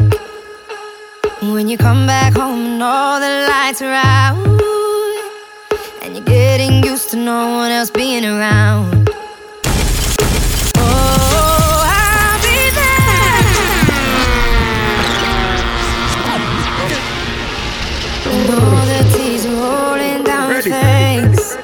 [1.42, 4.38] When you come back home and all the lights are out.
[6.02, 9.10] And you're getting used to no one else being around.
[10.78, 13.42] Oh, I'll be there.
[18.32, 21.56] And all the tears are rolling down your face.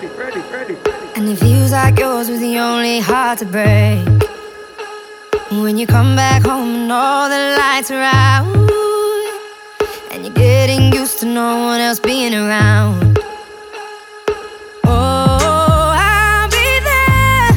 [1.15, 4.26] And it feels like yours was the only heart to break.
[5.49, 8.45] When you come back home and all the lights are out.
[10.11, 13.17] And you're getting used to no one else being around.
[14.83, 17.53] Oh, I'll be there.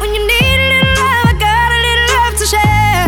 [0.00, 3.06] When you need a little love, I got a little love to share.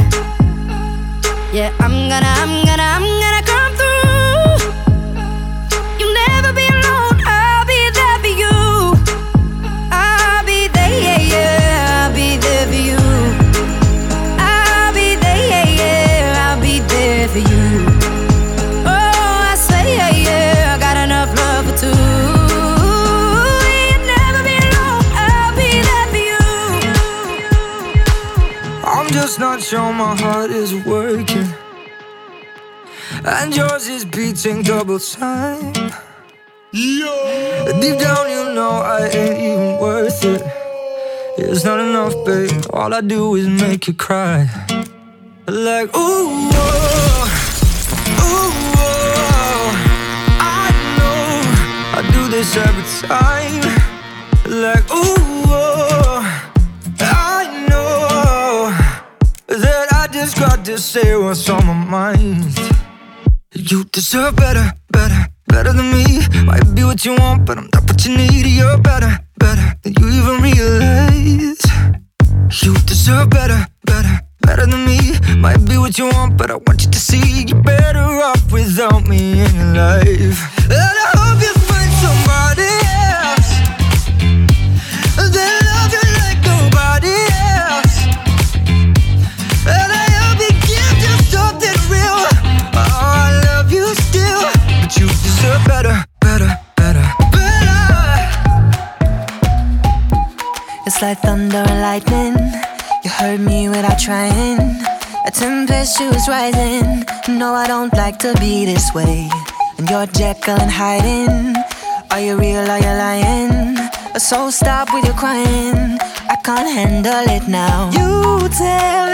[1.50, 2.67] Yeah, I'm gonna, I'm gonna
[29.68, 31.46] sure my heart is working.
[33.22, 35.74] And yours is beating double time.
[36.72, 37.12] Yo!
[37.78, 40.40] Deep down, you know I ain't even worth it.
[41.36, 42.64] It's not enough, babe.
[42.72, 44.48] All I do is make you cry.
[45.46, 47.26] Like, ooh, oh,
[48.24, 48.52] ooh,
[48.86, 49.66] oh.
[50.40, 51.28] I know
[51.98, 53.60] I do this every time.
[54.46, 55.27] Like, ooh,
[60.68, 62.58] to say what's on my mind.
[63.54, 66.20] You deserve better, better, better than me.
[66.44, 68.44] Might be what you want, but I'm not what you need.
[68.44, 71.62] You're better, better than you even realize.
[72.62, 75.16] You deserve better, better, better than me.
[75.38, 79.08] Might be what you want, but I want you to see you're better off without
[79.08, 80.38] me in your life.
[80.64, 81.57] And I hope you
[101.00, 102.34] Like thunder and lightning.
[103.04, 104.58] You heard me without trying.
[105.24, 107.04] A tempestuous rising.
[107.38, 109.30] No, I don't like to be this way.
[109.78, 111.54] And you're Jekyll and hiding.
[112.10, 112.68] Are you real?
[112.68, 113.76] Are you lying?
[114.18, 115.98] So stop with your crying.
[116.28, 117.90] I can't handle it now.
[117.92, 119.08] You tell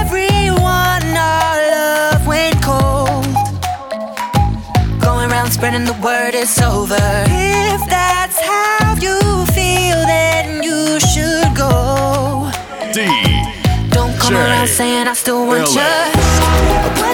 [0.00, 3.26] everyone our love went cold.
[5.02, 6.96] Going around spreading the word it's over.
[6.96, 8.05] If that's
[12.96, 13.04] go.
[13.90, 17.05] Don't come around saying I still want you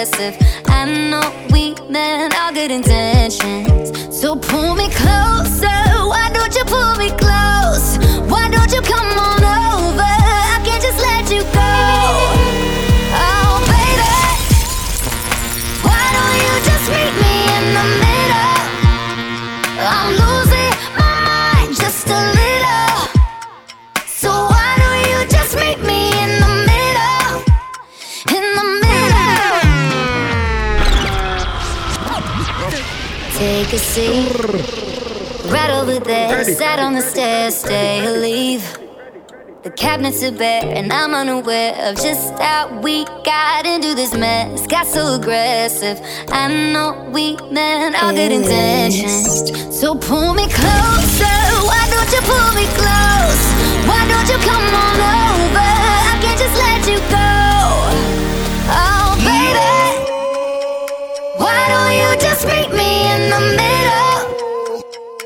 [0.00, 0.36] aggressive.
[0.66, 1.20] I know
[1.52, 3.90] we meant all good intentions.
[4.18, 5.80] So pull me closer.
[6.08, 7.29] Why don't you pull me close?
[33.90, 35.50] Seat.
[35.50, 38.62] Right over there, sat on the stairs, stay or leave.
[39.64, 44.64] The cabinets are bare, and I'm unaware of just how we got into this mess.
[44.68, 46.00] Got so aggressive.
[46.30, 49.42] I know we meant all good intentions.
[49.76, 51.40] So pull me closer.
[51.66, 53.42] Why don't you pull me close?
[53.90, 54.98] Why don't you come on
[55.34, 55.70] over?
[56.12, 57.30] I can't just let you go.
[58.70, 59.74] Oh, baby.
[61.42, 63.79] Why don't you just meet me in the middle?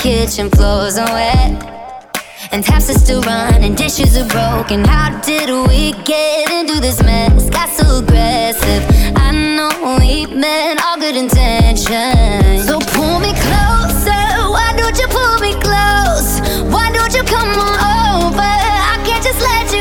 [0.00, 0.48] Kitchen.
[0.50, 1.66] Floors are wet.
[2.52, 4.82] And taps are still running, dishes are broken.
[4.84, 7.48] How did we get into this mess?
[7.50, 8.82] Got so aggressive.
[9.16, 9.70] I know
[10.00, 12.66] we meant all good intentions.
[12.66, 14.24] So pull me closer.
[14.56, 16.40] Why don't you pull me close?
[16.72, 17.76] Why don't you come on
[18.24, 18.52] over?
[18.92, 19.79] I can't just let you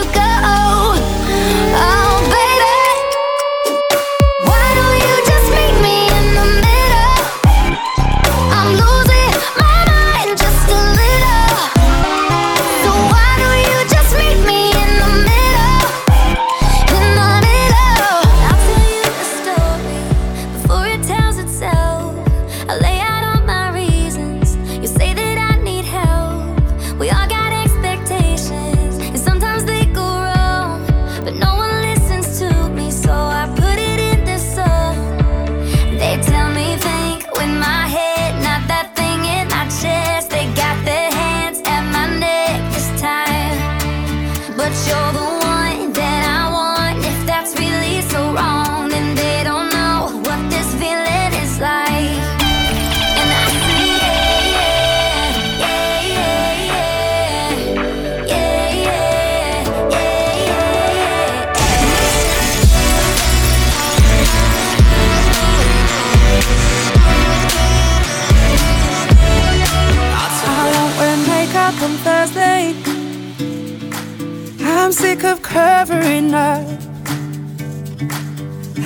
[75.30, 76.66] of covering up.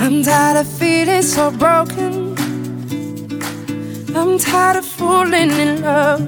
[0.02, 2.36] I'm tired of feeling so broken.
[4.14, 6.22] I'm tired of falling in love.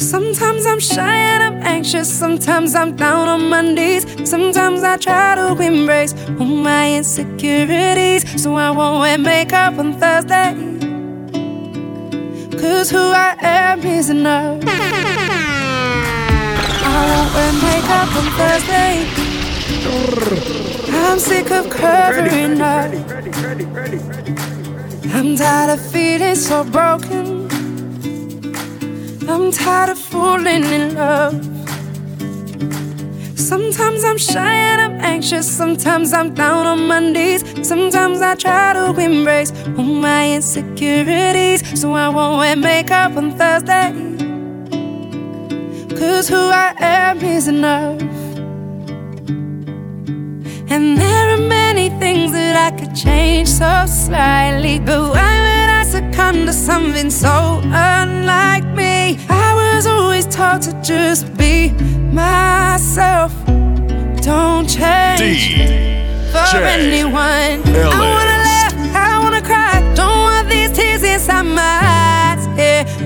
[0.00, 2.08] Sometimes I'm shy and I'm anxious.
[2.12, 4.04] Sometimes I'm down on my knees.
[4.28, 8.42] Sometimes I try to embrace all my insecurities.
[8.42, 10.54] So I won't wear makeup on Thursday.
[12.60, 15.17] Cause who I am is enough.
[16.98, 18.94] I won't wear makeup on Thursday.
[20.90, 22.90] I'm sick of covering up.
[25.14, 27.48] I'm tired of feeling so broken.
[29.28, 31.34] I'm tired of falling in love.
[33.38, 35.46] Sometimes I'm shy and I'm anxious.
[35.48, 37.42] Sometimes I'm down on my knees.
[37.66, 41.80] Sometimes I try to embrace all my insecurities.
[41.80, 44.27] So I won't wear makeup on Thursday.
[45.98, 48.00] Cause who I am is enough.
[50.70, 54.78] And there are many things that I could change so slightly.
[54.78, 59.18] But why would I succumb to something so unlike me?
[59.28, 61.70] I was always taught to just be
[62.12, 63.32] myself.
[64.22, 65.56] Don't change
[66.30, 67.58] for anyone.
[67.66, 69.80] I wanna laugh, I wanna cry.
[69.96, 71.87] Don't want these tears inside my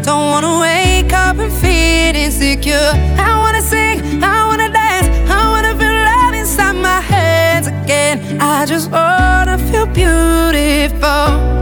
[0.03, 2.93] don't wanna wake up and feel insecure.
[3.19, 8.41] I wanna sing, I wanna dance, I wanna feel love inside my hands again.
[8.41, 11.53] I just wanna feel beautiful.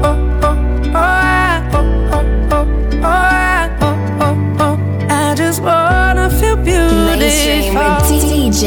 [7.71, 8.67] With DJ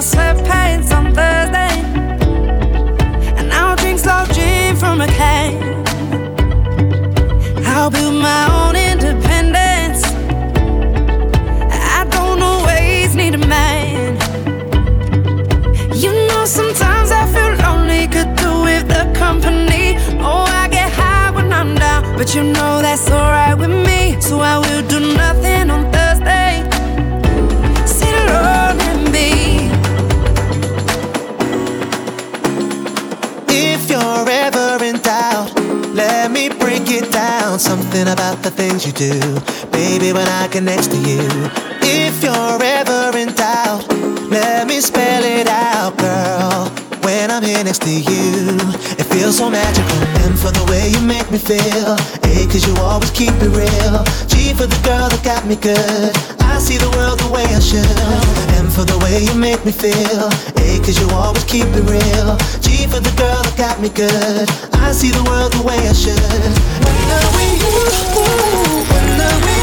[0.00, 1.74] sweatpants on Thursday,
[3.38, 5.65] and I'll drink slow gin from a can.
[7.86, 10.02] I'll build my own independence.
[11.70, 14.16] I don't always need a man.
[15.94, 19.94] You know, sometimes I feel lonely, could do with the company.
[20.18, 24.20] Oh, I get high when I'm down, but you know that's alright with me.
[24.20, 25.65] So I will do nothing
[37.56, 37.60] down.
[37.60, 39.18] Something about the things you do,
[39.70, 41.50] baby, when I next to you.
[41.82, 43.86] If you're ever in doubt,
[44.30, 46.55] let me spell it out, girl.
[47.56, 48.52] Here next to you,
[49.00, 49.96] it feels so magical.
[50.28, 51.96] M for the way you make me feel.
[52.28, 54.04] A, cause you always keep it real.
[54.28, 56.12] G for the girl that got me good.
[56.44, 57.88] I see the world the way I should.
[58.60, 60.28] M for the way you make me feel.
[60.60, 62.36] A, cause you always keep it real.
[62.60, 64.44] G for the girl that got me good.
[64.76, 66.20] I see the world the way I should.
[66.84, 67.72] When are we you?
[68.84, 69.55] When are we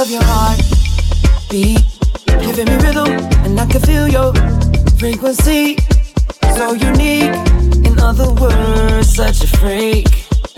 [0.00, 0.58] Love your heart
[1.50, 1.84] beat,
[2.24, 3.12] giving me rhythm,
[3.44, 4.32] and I can feel your
[4.98, 5.76] frequency.
[6.56, 7.36] So unique,
[7.84, 10.08] in other words, such a freak.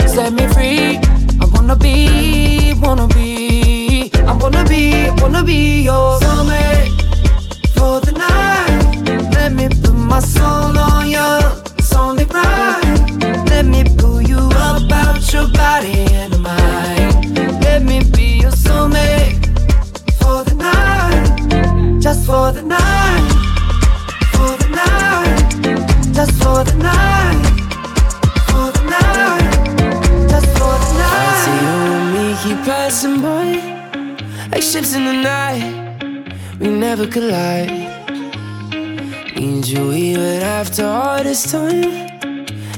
[0.06, 1.00] Set me free.
[1.40, 6.94] I wanna be, wanna be, I wanna be, wanna be your soulmate
[7.74, 9.32] for the night.
[9.34, 11.61] Let me put my soul on you.
[11.92, 13.44] It's only right.
[13.50, 17.36] Let me pull you up out your body and mind.
[17.62, 19.36] Let me be your soulmate
[20.16, 23.28] for the night, just for the night,
[24.32, 27.44] for the night, just for the night,
[28.48, 29.52] for the night,
[30.30, 31.28] just for the night.
[31.28, 36.58] I see you and me keep passing by, like ships in the night.
[36.58, 37.91] We never collide.
[39.42, 42.06] Need you even after all this time.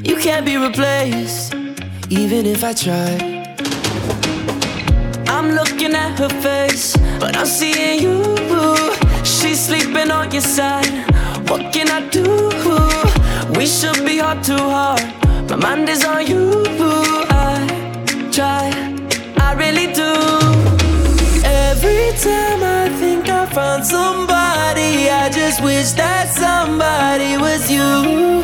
[0.03, 1.55] You can't be replaced,
[2.09, 3.45] even if I try.
[5.29, 8.17] I'm looking at her face, but I'm seeing you.
[9.25, 10.89] She's sleeping on your side.
[11.51, 12.25] What can I do?
[13.59, 15.05] We should be heart to heart.
[15.51, 16.65] My mind is on you.
[17.29, 17.61] I
[18.33, 18.73] try,
[19.37, 20.13] I really do.
[21.45, 23.14] Every time I think
[23.55, 28.43] found somebody, I just wish that somebody was you.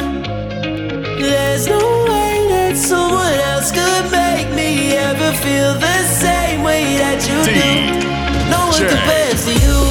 [1.18, 7.18] There's no way that someone else could make me ever feel the same way that
[7.26, 7.70] you do.
[8.54, 9.89] No one compares to you.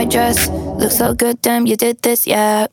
[0.00, 0.48] white dress.
[0.48, 2.66] Look so good, damn, you did this, yeah.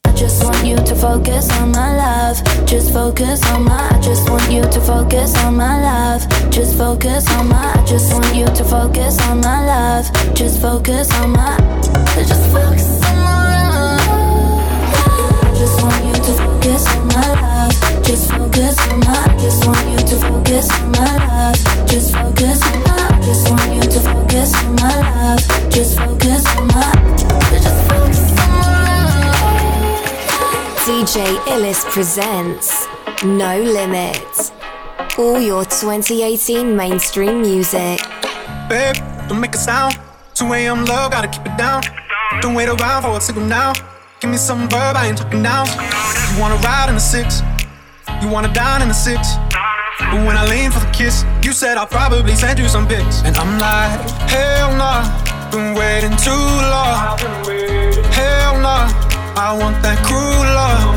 [31.97, 32.85] presents
[33.23, 34.51] No Limits.
[35.17, 37.99] All your 2018 mainstream music.
[38.69, 38.95] Babe,
[39.27, 39.97] don't make a sound.
[40.35, 40.85] 2 a.m.
[40.85, 41.81] love, gotta keep it down.
[42.39, 43.73] Don't wait around for a signal now.
[44.19, 45.65] Give me some verb, I ain't talking now.
[46.29, 47.41] You wanna ride in the six,
[48.21, 49.33] you wanna dine in the six.
[49.97, 53.23] But when I lean for the kiss, you said I'll probably send you some pics.
[53.25, 55.01] And I'm like, hell nah,
[55.49, 57.17] been waiting too long.
[58.13, 58.85] Hell nah,
[59.33, 60.96] I want that cruel love.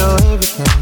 [0.00, 0.79] you're everything.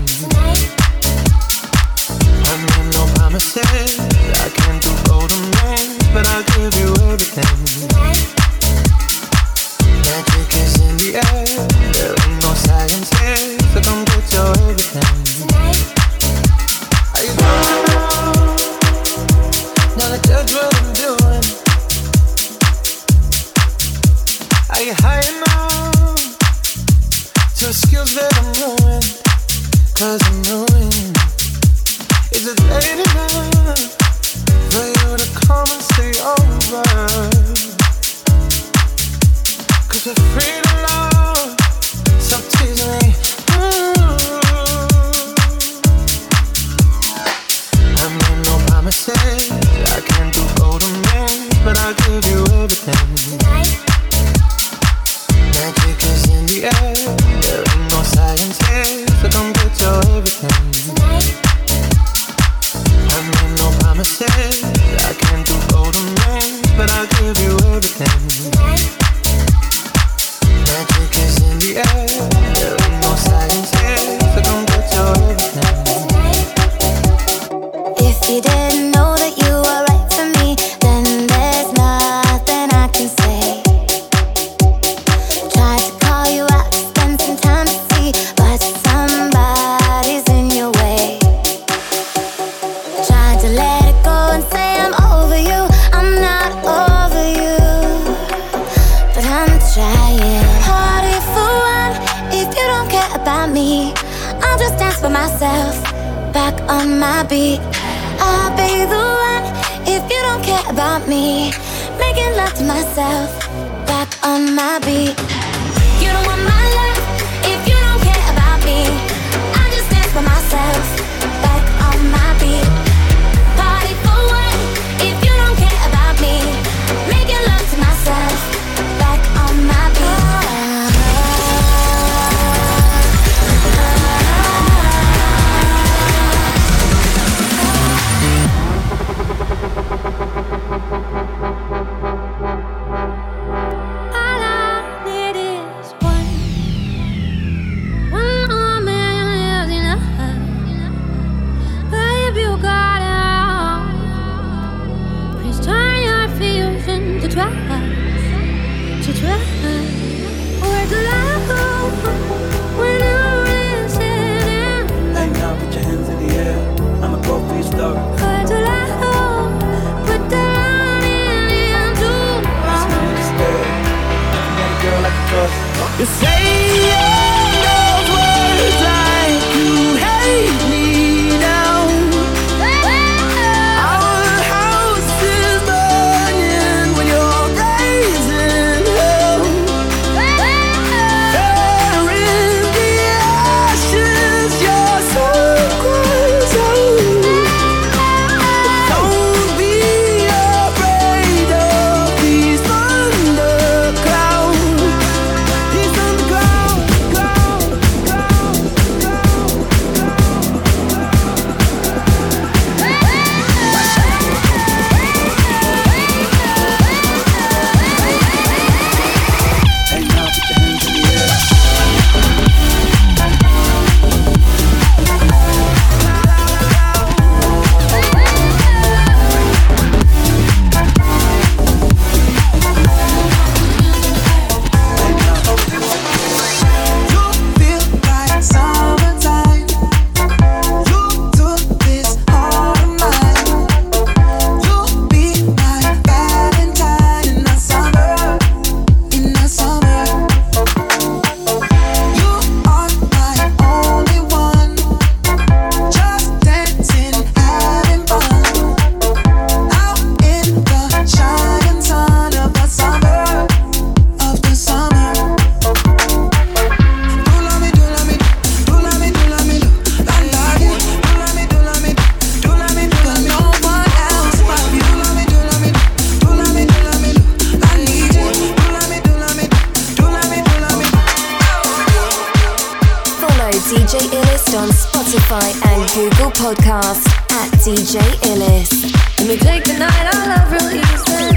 [285.71, 288.71] and Google Podcasts at DJ Illis.
[289.19, 291.37] Let me take the night I love releasing.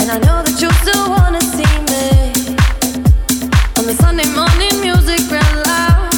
[0.00, 2.06] And I know that you still wanna see me.
[3.78, 6.12] On the Sunday morning music real loud.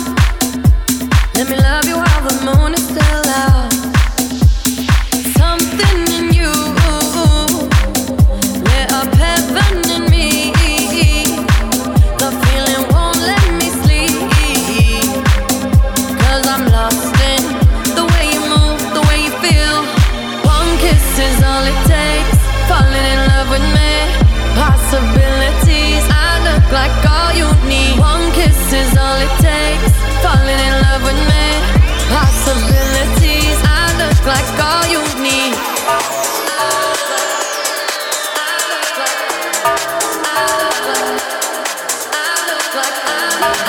[1.35, 3.54] Let me love you while the moon is still out.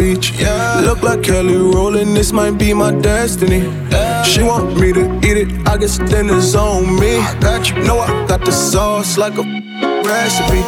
[0.00, 0.32] Beach.
[0.32, 0.80] Yeah.
[0.80, 3.60] Look like Kelly Rowland, this might be my destiny.
[3.90, 4.22] Yeah.
[4.22, 7.18] She want me to eat it, I guess then it's on me.
[7.18, 9.44] I got you, know I got the sauce like a
[10.08, 10.62] recipe.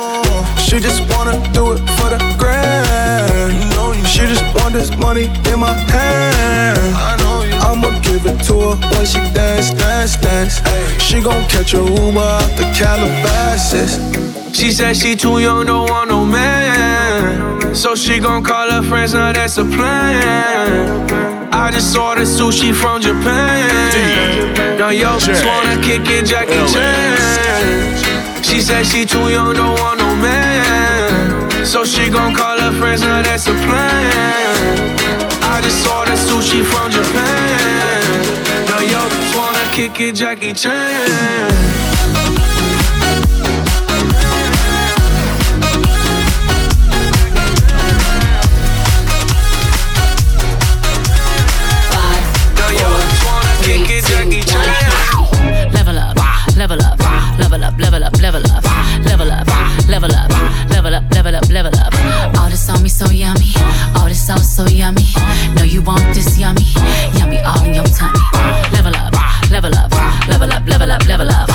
[0.61, 3.55] She just wanna do it for the grand.
[3.57, 4.05] You know you.
[4.05, 6.79] She just want this money in my hand.
[6.95, 7.57] I know you.
[7.69, 10.61] I'ma give it to her when she dance, dance, dance.
[10.63, 10.99] Ay.
[10.99, 13.93] She gon' catch a Uber out the Calabasas.
[14.55, 17.75] She said she too young, don't want no man.
[17.75, 21.53] So she gon' her friends, now that's a plan.
[21.53, 24.79] I just ordered sushi from Japan.
[24.79, 28.43] Now yo, just wanna kick it, Jackie Chan.
[28.43, 31.67] She said she too young, don't want no man.
[31.67, 34.73] So she gon' call her friends, now that's a plan.
[35.55, 38.03] I just ordered sushi from Japan.
[38.69, 41.72] Now yo, just wanna kick it, Jackie Chan.
[59.93, 60.31] Level up,
[60.71, 61.93] level up, level up, level up.
[62.39, 63.53] All this on me so yummy.
[63.95, 65.05] All this sauce so yummy.
[65.55, 66.65] No, you want this yummy.
[67.19, 68.19] Yummy all in your tummy.
[68.73, 69.13] Level up,
[69.51, 69.93] level up,
[70.29, 71.52] level up, level up, level up.